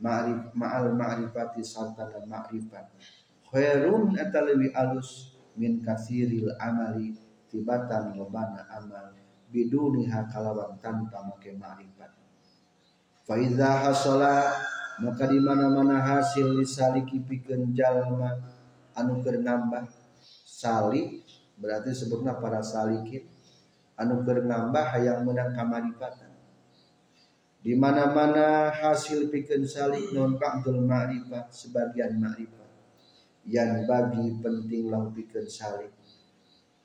ma'rif 0.00 0.52
ma'al 0.52 0.92
ma'rifati 0.92 1.64
sarta 1.64 2.12
ma'rifat 2.28 2.92
khairun 3.48 4.12
eta 4.20 4.44
alus 4.84 5.38
min 5.56 5.80
kasiril 5.80 6.52
amali 6.60 7.14
tibatan 7.50 8.14
lobana 8.14 8.62
amal 8.70 9.10
biduniha 9.50 10.30
kalawan 10.30 10.78
tanpa 10.78 11.26
make 11.26 11.50
ma'rifat. 11.58 12.14
Fa 13.26 13.34
iza 13.34 13.90
hasala 13.90 14.54
maka 15.02 15.26
di 15.26 15.42
mana-mana 15.42 15.98
hasil 15.98 16.54
disaliki 16.54 17.18
pikeun 17.26 17.74
jalma 17.74 18.38
anu 18.94 19.18
keur 19.20 19.42
nambah 19.42 19.90
salik 20.46 21.26
berarti 21.58 21.90
sebutna 21.92 22.38
para 22.38 22.62
salikin 22.62 23.26
anu 23.98 24.22
keur 24.22 24.46
nambah 24.46 24.94
hayang 24.94 25.26
menang 25.26 25.50
kamarifatan. 25.52 26.30
Di 27.60 27.76
mana-mana 27.76 28.72
hasil 28.72 29.28
pikeun 29.28 29.66
salik 29.68 30.14
non 30.14 30.38
ba'dul 30.40 30.80
ma'rifat 30.86 31.52
sebagian 31.52 32.16
ma'rifat 32.16 32.70
yang 33.50 33.84
bagi 33.84 34.38
penting 34.40 34.88
lau 34.88 35.10
pikeun 35.12 35.48
salik 35.48 35.99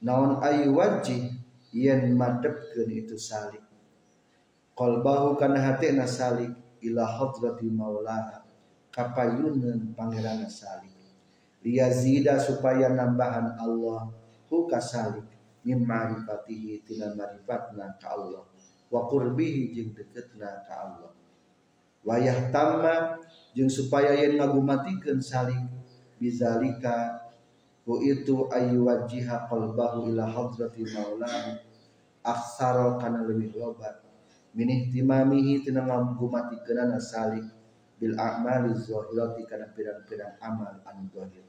naon 0.04 0.42
ayu 0.44 0.76
wajib 0.76 1.32
yen 1.76 2.16
madepkeun 2.16 2.90
itu 2.92 3.20
salik. 3.20 3.64
Qalbahu 4.76 5.40
kana 5.40 5.60
hatena 5.60 6.04
salik 6.04 6.52
ila 6.84 7.08
hadrati 7.08 7.68
maulaha 7.72 8.44
kapayunan 8.92 9.96
pangeran 9.96 10.44
salik. 10.48 10.92
Liyazida 11.66 12.38
supaya 12.38 12.94
nambahan 12.94 13.58
Allah 13.58 14.14
hu 14.52 14.70
kasalik 14.70 15.26
min 15.66 15.82
ma'rifatihi 15.82 16.86
tina 16.86 17.10
ma'rifatna 17.18 17.98
ka 17.98 18.14
Allah 18.14 18.46
wa 18.94 19.02
qurbihi 19.10 19.74
jeung 19.74 19.98
deketna 19.98 20.62
ka 20.62 20.74
Allah. 20.86 21.12
Wa 22.06 22.22
yahtamma 22.22 23.18
jeung 23.58 23.72
supaya 23.72 24.14
yen 24.14 24.38
ngagumatikeun 24.38 25.18
salik 25.18 25.58
bizalika 26.22 27.25
ku 27.86 28.02
itu 28.02 28.50
ayu 28.50 28.82
wajiha 28.82 29.46
qalbahu 29.46 30.10
ila 30.10 30.26
hadrati 30.26 30.82
maulana. 30.90 31.62
Aksara 32.26 32.98
kana 32.98 33.22
leuwih 33.22 33.54
loba 33.54 34.02
min 34.58 34.66
ihtimamihi 34.66 35.62
tina 35.62 35.86
ngagumatikeun 35.86 36.98
salik. 36.98 37.46
Bil 37.96 38.18
a'mali 38.18 38.76
zahirati 38.76 39.48
kana 39.48 39.72
pirang-pirang 39.72 40.36
amal 40.42 40.82
anu 40.84 41.06
zahir. 41.14 41.46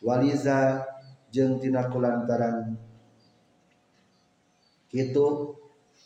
Waliza 0.00 0.86
jeung 1.28 1.58
tina 1.58 1.90
kulantaran. 1.90 2.78
Kitu 4.88 5.58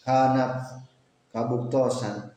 kanat 0.02 0.82
kabuktosan. 1.30 2.34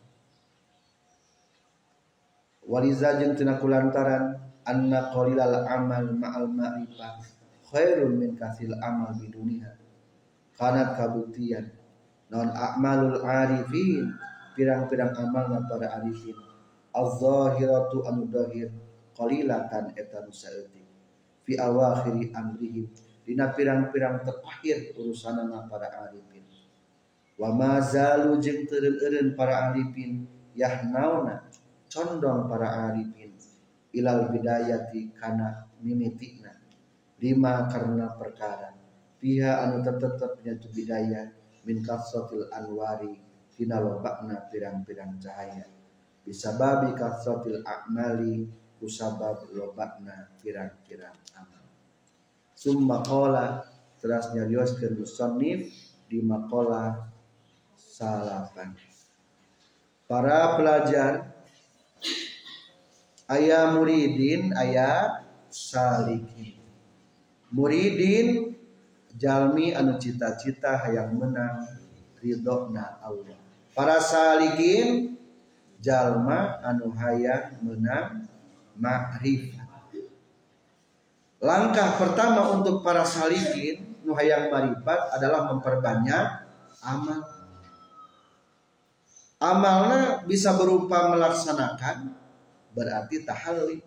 Waliza 2.68 3.18
jeung 3.18 3.34
tina 3.34 3.56
kulantaran 3.58 4.47
anna 4.68 5.10
qalilal 5.16 5.64
amal 5.64 6.12
ma'al 6.12 6.52
ma'rifah 6.52 7.24
khairun 7.72 8.20
min 8.20 8.36
kasil 8.36 8.76
amal 8.84 9.16
biduniha. 9.16 9.72
Kanat 10.60 11.00
kabuktian 11.00 11.72
non 12.28 12.52
a'malul 12.52 13.24
arifin 13.24 14.12
pirang-pirang 14.54 15.16
amal 15.16 15.64
para 15.72 15.88
arifin. 15.98 16.36
Az-zahiratu 16.92 18.04
anu 18.10 18.28
zahir 18.28 18.70
qalilatan 19.16 19.96
eta 19.96 20.26
nu 20.26 20.34
saeutik 20.34 20.86
fi 21.46 21.54
awakhiri 21.56 22.34
amrihim 22.36 22.92
dina 23.24 23.54
pirang-pirang 23.56 24.26
terakhir 24.28 24.98
urusanana 25.00 25.70
para 25.72 25.88
arifin. 26.04 26.44
Wa 27.38 27.54
mazalu 27.54 28.42
jeung 28.42 28.66
teureun-eureun 28.66 29.38
para 29.38 29.70
arifin 29.70 30.26
yahnauna 30.58 31.46
condong 31.86 32.50
para 32.50 32.90
arifin 32.90 33.27
ilal 33.94 34.32
bidayati 34.32 35.14
kana 35.16 35.68
mimitikna. 35.84 36.52
Lima 37.18 37.66
karena 37.72 38.14
perkara. 38.14 38.74
Piha 39.18 39.66
anu 39.66 39.82
tetep 39.82 40.38
nyatu 40.46 40.70
bidaya 40.70 41.34
min 41.66 41.82
kasratil 41.82 42.48
anwari 42.54 43.18
tina 43.58 43.82
lobakna 43.82 44.46
pirang-pirang 44.54 45.18
cahaya. 45.18 45.66
Bisa 46.22 46.54
babi 46.54 46.94
kasratil 46.94 47.66
a'mali 47.66 48.46
kusabab 48.78 49.50
lobakna 49.50 50.30
pirang-pirang 50.38 51.18
amal. 51.34 51.66
Summa 52.54 53.02
qala 53.02 53.66
teras 53.98 54.30
nyarioskeun 54.38 55.02
musannif 55.02 55.74
di 56.06 56.22
maqala 56.22 57.10
salapan. 57.74 58.78
Para 60.06 60.56
pelajar 60.56 61.37
ayah 63.28 63.76
muridin 63.76 64.56
ayah 64.56 65.24
salikin 65.52 66.58
muridin 67.52 68.56
jalmi 69.18 69.74
anu 69.74 69.98
cita-cita 69.98 70.78
hayang 70.86 71.18
menang 71.18 71.66
ridhona 72.22 73.02
Allah. 73.02 73.38
Para 73.74 74.02
salikin 74.02 75.18
jalma 75.82 76.62
anu 76.66 76.94
hayang 76.94 77.62
menang 77.62 78.26
makrifat. 78.78 79.66
Langkah 81.38 82.02
pertama 82.02 82.50
untuk 82.58 82.82
para 82.82 83.06
salikin 83.06 83.94
nu 84.02 84.18
hayang 84.18 84.50
marifat 84.50 85.14
adalah 85.14 85.54
memperbanyak 85.54 86.26
amal. 86.82 87.22
Amalnya 89.38 90.26
bisa 90.26 90.58
berupa 90.58 91.14
melaksanakan 91.14 92.17
berarti 92.78 93.26
tahalli 93.26 93.82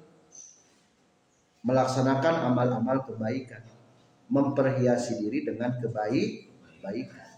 melaksanakan 1.63 2.51
amal-amal 2.51 3.07
kebaikan 3.07 3.63
memperhiasi 4.31 5.23
diri 5.23 5.47
dengan 5.47 5.79
kebaik-baikan. 5.79 7.29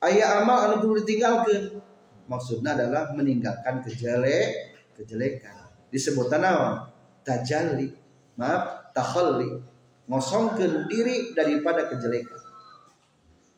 Ayah 0.00 0.40
amal 0.40 0.58
anu 0.70 0.74
perlu 0.82 0.96
ditinggalkan. 1.02 1.82
Maksudnya 2.30 2.78
adalah 2.78 3.10
meninggalkan 3.12 3.82
kejelek, 3.82 4.78
kejelekan. 4.94 5.66
Disebutkan 5.90 6.40
apa? 6.46 6.94
Tajalli. 7.26 7.90
Maaf, 8.38 8.94
takhalli. 8.94 9.58
Ngosongkan 10.06 10.86
diri 10.86 11.34
daripada 11.34 11.90
kejelekan. 11.90 12.38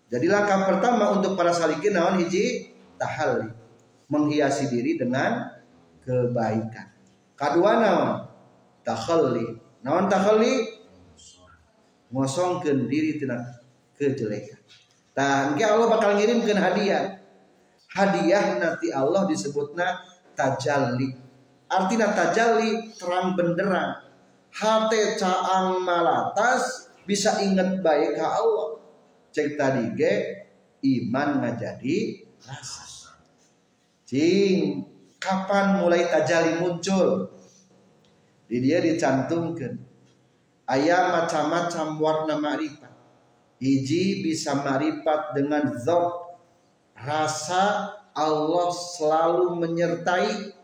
Jadi 0.09 0.27
langkah 0.29 0.69
pertama 0.69 1.13
untuk 1.17 1.37
para 1.37 1.53
salikin 1.53 1.93
naon 1.97 2.21
hiji 2.25 2.73
tahalli. 2.97 3.53
Menghiasi 4.09 4.73
diri 4.73 4.97
dengan 4.97 5.53
kebaikan. 6.05 6.92
Kedua 7.43 7.83
naon? 7.83 8.23
Takhalli. 8.87 9.59
Naon 9.83 10.07
takhalli? 10.07 10.83
ngosongkan 12.13 12.87
diri 12.87 13.17
tina 13.17 13.41
kejelekan. 13.97 14.61
Tah 15.17 15.57
Allah 15.57 15.89
bakal 15.89 16.21
ngirimkan 16.21 16.61
hadiah. 16.61 17.19
Hadiah 17.93 18.61
nanti 18.61 18.93
Allah 18.93 19.29
disebutna 19.29 20.01
tajalli. 20.37 21.13
Artinya 21.69 22.13
tajalli 22.13 22.93
terang 22.97 23.37
benderang. 23.37 24.05
Hate 24.53 25.17
caang 25.17 25.81
malatas 25.81 26.93
bisa 27.09 27.41
ingat 27.41 27.81
baik 27.81 28.17
ke 28.17 28.25
Allah. 28.25 28.81
Cek 29.33 29.57
tadi 29.57 29.97
ge 29.97 30.15
iman 30.85 31.41
ngajadi 31.41 32.29
rasa. 32.45 33.17
Cing 34.05 34.92
kapan 35.23 35.79
mulai 35.79 36.11
tajalli 36.11 36.59
muncul? 36.59 37.31
Di 38.51 38.59
dia 38.59 38.83
dicantumkan. 38.83 39.79
Ayah 40.67 41.23
macam-macam 41.23 41.87
warna 42.03 42.35
ma'rifat. 42.43 42.91
Hiji 43.63 44.27
bisa 44.27 44.59
ma'rifat 44.59 45.39
dengan 45.39 45.71
zat 45.79 46.11
rasa 46.99 47.95
Allah 48.13 48.69
selalu 48.75 49.63
menyertai. 49.63 50.59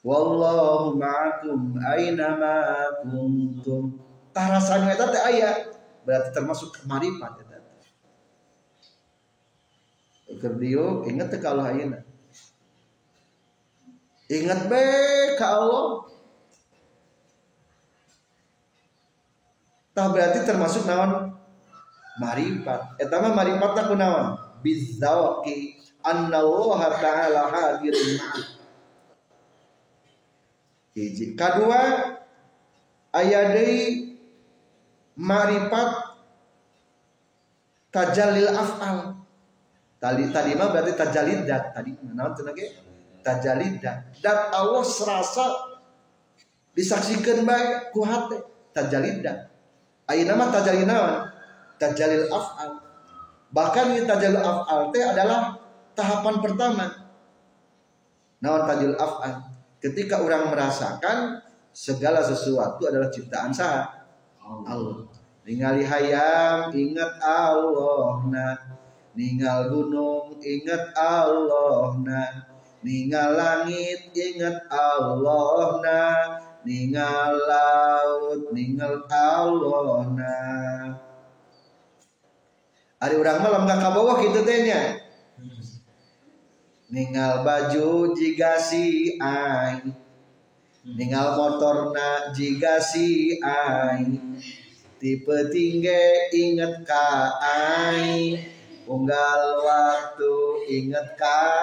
Wallahu 0.00 0.96
ma'akum 0.96 1.76
aina 1.82 2.38
ma 2.38 2.56
kuntum. 3.04 4.00
Tah 4.32 4.46
rasanya 4.56 4.96
eta 4.96 5.12
teh 5.12 5.20
aya 5.20 5.68
berarti 6.06 6.32
termasuk 6.32 6.72
marifat 6.88 7.49
dieu 10.48 11.04
ingat 11.04 11.28
teh 11.28 11.40
kalau 11.42 11.66
ayeuna 11.68 12.00
Ingat 14.30 14.70
be 14.70 14.84
ka 15.34 15.58
Allah 15.58 16.06
tah 19.90 20.06
berarti 20.14 20.46
termasuk 20.46 20.86
naon? 20.86 21.34
Marifat. 22.22 22.94
Eta 23.02 23.18
mah 23.18 23.34
marifat 23.34 23.90
kunaon 23.90 24.38
bizawqi 24.62 25.82
annallaha 26.06 26.94
ta'ala 27.02 27.42
hadirun 27.50 28.22
hiji. 30.94 31.34
Kadua 31.34 32.14
aya 33.10 33.50
deui 33.50 34.14
marifat 35.18 35.90
tajallil 37.90 38.54
afal 38.54 39.26
tadi 40.00 40.24
tadi 40.32 40.56
mah 40.56 40.72
berarti 40.72 40.96
tajallid 40.96 41.44
dat 41.44 41.76
tadi 41.76 41.92
naon 42.16 42.32
cenah 42.32 42.56
ge 42.56 42.66
tajallid 43.20 43.78
dat 43.84 44.08
dat 44.24 44.50
Allah 44.56 44.82
serasa 44.82 45.76
disaksikan 46.72 47.44
baik 47.44 47.92
ku 47.92 48.02
hate 48.02 48.40
tajallid 48.72 49.20
dat 49.20 49.50
Aina 50.10 50.34
mah 50.34 50.50
tajalil 50.50 50.90
naon? 50.90 51.30
Tajalil 51.78 52.26
af'al. 52.26 52.82
Bahkan 53.54 53.84
ini 53.94 54.02
tajalil 54.10 54.42
af'al 54.42 54.90
teh 54.90 55.06
adalah 55.06 55.54
tahapan 55.94 56.36
pertama. 56.42 56.86
Naon 58.42 58.66
tajalil 58.66 58.98
af'al? 58.98 59.54
Ketika 59.78 60.18
orang 60.18 60.50
merasakan 60.50 61.38
segala 61.70 62.26
sesuatu 62.26 62.90
adalah 62.90 63.06
ciptaan 63.06 63.54
sah 63.54 63.86
Allah. 64.42 65.06
Ningali 65.46 65.86
hayam 65.86 66.74
ingat 66.74 67.22
Allah 67.22 68.18
nah. 68.26 68.54
Ningal 69.14 69.70
gunung 69.70 70.38
ingat 70.38 70.94
Allah 70.94 71.98
nah. 72.02 72.32
Ningal 72.80 73.36
langit 73.36 74.08
ingat 74.16 74.64
Allah 74.72 75.80
nah 75.84 76.50
ningal 76.64 77.32
laut 77.48 78.52
ningal 78.52 79.00
Allah 79.08 80.00
nah 80.12 80.84
Ari 83.00 83.16
urang 83.16 83.40
malam 83.40 83.64
gak 83.64 83.80
kabawa 83.80 84.20
gitu 84.20 84.44
tehnya 84.44 85.00
ningal 86.92 87.40
baju 87.40 88.12
jika 88.12 88.60
si 88.60 89.16
ai 89.16 89.80
ningal 90.84 91.32
motorna 91.38 92.28
jika 92.36 92.76
si 92.76 93.40
ai 93.40 94.04
tipe 95.00 95.38
tinggi 95.48 96.28
inget 96.34 96.84
ka 96.84 97.40
ai 97.40 98.36
unggal 98.90 99.42
waktu 99.62 100.34
inget 100.66 101.14
ka 101.14 101.62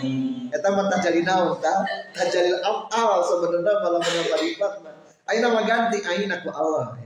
aing 0.00 0.48
eta 0.48 0.72
mah 0.72 0.88
tajali 0.88 1.20
naon 1.20 1.60
ta 1.60 1.84
tajali 2.16 2.56
afal 2.64 3.20
sebenarnya 3.20 3.84
malah 3.84 4.00
benar 4.00 4.24
paripat 4.32 4.72
mah 4.80 4.94
ayeuna 5.28 5.48
mah 5.52 5.64
ganti 5.68 6.00
aing 6.00 6.32
aku 6.32 6.48
Allah 6.48 7.04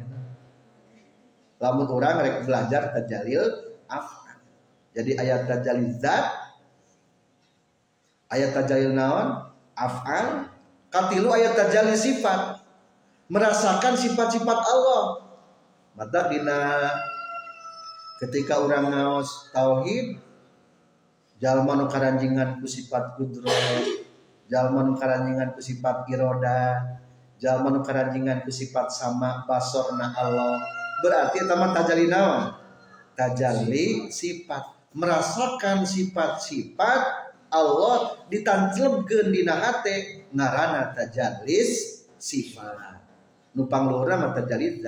lamun 1.59 1.87
orang 1.91 2.23
rek 2.23 2.37
belajar 2.47 2.95
tajalil 2.95 3.75
afal. 3.91 4.39
Jadi 4.95 5.19
ayat 5.19 5.47
tajalil 5.47 5.95
zat 5.99 6.27
ayat 8.31 8.55
tajalil 8.55 8.95
naon 8.95 9.51
afal 9.75 10.49
katilu 10.91 11.35
ayat 11.35 11.59
tajalil 11.59 11.99
sifat. 11.99 12.63
Merasakan 13.29 13.93
sifat-sifat 13.93 14.59
Allah. 14.65 15.05
Mata 15.93 16.33
dina 16.33 16.89
ketika 18.19 18.59
orang 18.59 18.91
ngaos 18.91 19.55
tauhid 19.55 20.19
jalma 21.39 21.79
nu 21.79 21.87
karanjingan 21.87 22.59
ku 22.59 22.67
sifat 22.67 23.15
kudrat 23.15 23.87
jalma 24.51 24.83
nu 24.83 24.99
karanjingan 24.99 25.55
ku 25.55 25.63
sifat 25.63 26.05
iroda 26.11 26.99
jalma 27.39 27.71
nu 27.71 27.81
karanjingan 27.81 28.43
ku 28.43 28.51
sifat 28.51 28.91
sama 28.91 29.47
basorna 29.47 30.11
Allah. 30.19 30.59
Berarti 30.99 31.47
teman 31.47 31.71
tajali 31.71 32.11
naon? 32.11 32.59
Tajalli 33.15 34.11
sifat. 34.11 34.91
Merasakan 34.99 35.87
sifat-sifat 35.87 37.03
Allah 37.55 38.27
ditancelkeun 38.27 39.31
dina 39.31 39.55
hate 39.55 40.27
ngarana 40.35 40.91
tajallis 40.91 42.03
sifat. 42.19 42.99
Nupang 43.55 43.87
lura 43.87 44.19
mah 44.19 44.35
tajalli 44.35 44.83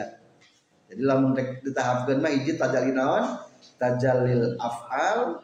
jadi 0.91 1.03
lamun 1.07 1.39
rek 1.39 1.63
ditahapkeun 1.63 2.19
mah 2.19 2.35
hiji 2.35 2.59
tajalli 2.59 2.91
naon 2.91 3.39
tajallil 3.79 4.59
af'al 4.59 5.39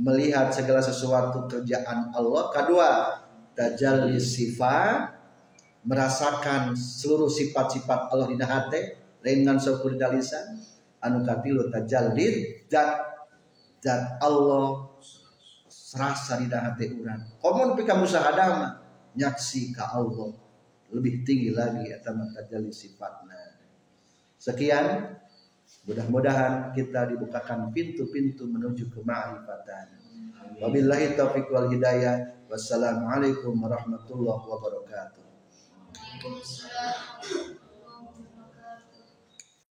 melihat 0.00 0.52
segala 0.52 0.80
sesuatu 0.80 1.48
kerjaan 1.48 2.12
Allah. 2.12 2.44
Kedua, 2.52 2.90
tajalli 3.56 4.16
sifat 4.16 5.16
merasakan 5.84 6.76
seluruh 6.76 7.28
sifat-sifat 7.28 8.12
Allah 8.12 8.28
di 8.28 8.36
hati 8.36 8.80
dengan 9.24 9.56
syukur 9.56 9.96
lisan 9.96 10.60
anu 11.00 11.24
katilu 11.24 11.72
tajalli 11.72 12.60
dan 12.68 13.00
dan 13.80 14.20
Allah 14.20 14.92
serasa 15.68 16.36
di 16.36 16.52
hati 16.52 16.84
urang. 17.00 17.24
Komun 17.40 17.72
pika 17.80 17.96
musahadama 17.96 18.76
nyaksi 19.16 19.72
ka 19.72 19.88
Allah 19.96 20.36
lebih 20.92 21.24
tinggi 21.24 21.56
lagi 21.56 21.88
atau 21.96 22.12
tajalli 22.36 22.68
sifatnya. 22.68 23.39
Sekian 24.40 25.20
Mudah-mudahan 25.88 26.76
kita 26.76 27.08
dibukakan 27.08 27.72
pintu-pintu 27.72 28.44
menuju 28.44 28.92
ke 28.92 29.00
ma'rifatan. 29.00 29.96
Wabillahi 30.60 31.16
taufiq 31.16 31.48
wal 31.48 31.72
hidayah. 31.72 32.44
Wassalamualaikum 32.52 33.56
warahmatullahi 33.56 34.44
wabarakatuh. 34.44 35.24